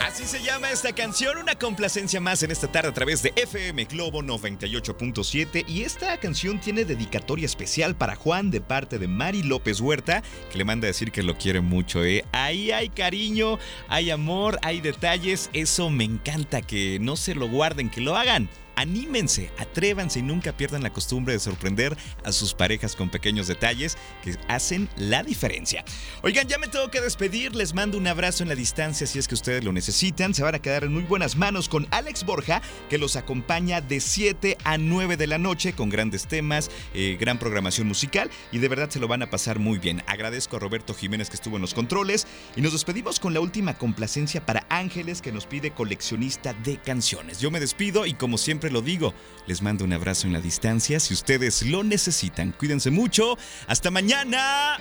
Así 0.00 0.24
se 0.24 0.42
llama 0.42 0.70
esta 0.70 0.92
canción, 0.92 1.38
una 1.38 1.56
complacencia 1.56 2.20
más 2.20 2.42
en 2.42 2.50
esta 2.50 2.70
tarde 2.70 2.88
a 2.88 2.94
través 2.94 3.22
de 3.22 3.32
FM 3.36 3.84
Globo 3.84 4.22
98.7 4.22 5.64
y 5.66 5.82
esta 5.82 6.18
canción 6.18 6.60
tiene 6.60 6.84
dedicatoria 6.84 7.46
especial 7.46 7.96
para 7.96 8.14
Juan 8.14 8.50
de 8.50 8.60
parte 8.60 8.98
de 8.98 9.08
Mari 9.08 9.42
López 9.42 9.80
Huerta, 9.80 10.22
que 10.50 10.58
le 10.58 10.64
manda 10.64 10.86
a 10.86 10.88
decir 10.88 11.12
que 11.12 11.22
lo 11.22 11.36
quiere 11.36 11.60
mucho, 11.60 12.04
¿eh? 12.04 12.24
Ahí 12.32 12.70
hay 12.70 12.88
cariño, 12.88 13.58
hay 13.88 14.10
amor, 14.10 14.58
hay 14.62 14.80
detalles, 14.80 15.50
eso 15.52 15.90
me 15.90 16.04
encanta, 16.04 16.62
que 16.62 16.98
no 17.00 17.16
se 17.16 17.34
lo 17.34 17.48
guarden, 17.48 17.90
que 17.90 18.00
lo 18.00 18.16
hagan. 18.16 18.48
Anímense, 18.76 19.50
atrévanse 19.58 20.18
y 20.18 20.22
nunca 20.22 20.56
pierdan 20.56 20.82
la 20.82 20.92
costumbre 20.92 21.32
de 21.32 21.40
sorprender 21.40 21.96
a 22.24 22.32
sus 22.32 22.54
parejas 22.54 22.94
con 22.94 23.10
pequeños 23.10 23.46
detalles 23.46 23.96
que 24.22 24.36
hacen 24.48 24.88
la 24.96 25.22
diferencia. 25.22 25.84
Oigan, 26.22 26.46
ya 26.46 26.58
me 26.58 26.68
tengo 26.68 26.90
que 26.90 27.00
despedir, 27.00 27.56
les 27.56 27.74
mando 27.74 27.98
un 27.98 28.06
abrazo 28.06 28.42
en 28.42 28.50
la 28.50 28.54
distancia 28.54 29.06
si 29.06 29.18
es 29.18 29.28
que 29.28 29.34
ustedes 29.34 29.64
lo 29.64 29.72
necesitan. 29.72 30.34
Se 30.34 30.42
van 30.42 30.54
a 30.54 30.60
quedar 30.60 30.84
en 30.84 30.92
muy 30.92 31.04
buenas 31.04 31.36
manos 31.36 31.68
con 31.68 31.86
Alex 31.90 32.24
Borja, 32.24 32.60
que 32.90 32.98
los 32.98 33.16
acompaña 33.16 33.80
de 33.80 34.00
7 34.00 34.58
a 34.64 34.78
9 34.78 35.16
de 35.16 35.26
la 35.26 35.38
noche 35.38 35.72
con 35.72 35.88
grandes 35.88 36.26
temas, 36.26 36.70
eh, 36.94 37.16
gran 37.18 37.38
programación 37.38 37.88
musical 37.88 38.30
y 38.52 38.58
de 38.58 38.68
verdad 38.68 38.90
se 38.90 39.00
lo 39.00 39.08
van 39.08 39.22
a 39.22 39.30
pasar 39.30 39.58
muy 39.58 39.78
bien. 39.78 40.02
Agradezco 40.06 40.56
a 40.56 40.60
Roberto 40.60 40.94
Jiménez 40.94 41.30
que 41.30 41.36
estuvo 41.36 41.56
en 41.56 41.62
los 41.62 41.74
controles 41.74 42.26
y 42.56 42.60
nos 42.60 42.72
despedimos 42.72 43.20
con 43.20 43.32
la 43.32 43.40
última 43.40 43.78
complacencia 43.78 44.44
para 44.44 44.66
Ángeles 44.68 45.22
que 45.22 45.32
nos 45.32 45.46
pide 45.46 45.70
coleccionista 45.70 46.52
de 46.52 46.76
canciones. 46.76 47.40
Yo 47.40 47.50
me 47.50 47.60
despido 47.60 48.04
y 48.04 48.14
como 48.14 48.36
lo 48.70 48.82
digo, 48.82 49.14
les 49.46 49.62
mando 49.62 49.84
un 49.84 49.92
abrazo 49.92 50.26
en 50.26 50.32
la 50.32 50.40
distancia 50.40 51.00
si 51.00 51.14
ustedes 51.14 51.62
lo 51.62 51.82
necesitan. 51.84 52.52
Cuídense 52.52 52.90
mucho. 52.90 53.38
Hasta 53.66 53.90
mañana. 53.90 54.78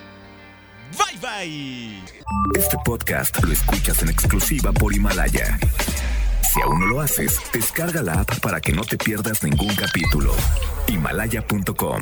Bye 0.98 1.20
bye. 1.20 2.00
Este 2.56 2.78
podcast 2.86 3.44
lo 3.44 3.52
escuchas 3.52 4.02
en 4.02 4.10
exclusiva 4.10 4.72
por 4.72 4.94
Himalaya. 4.94 5.60
Si 6.54 6.62
aún 6.62 6.80
no 6.80 6.86
lo 6.86 7.02
haces, 7.02 7.40
descarga 7.52 8.02
la 8.02 8.22
app 8.22 8.40
para 8.40 8.62
que 8.62 8.72
no 8.72 8.84
te 8.84 8.98
pierdas 8.98 9.44
ningún 9.44 9.76
capítulo. 9.76 10.34
Himalaya.com 10.88 11.94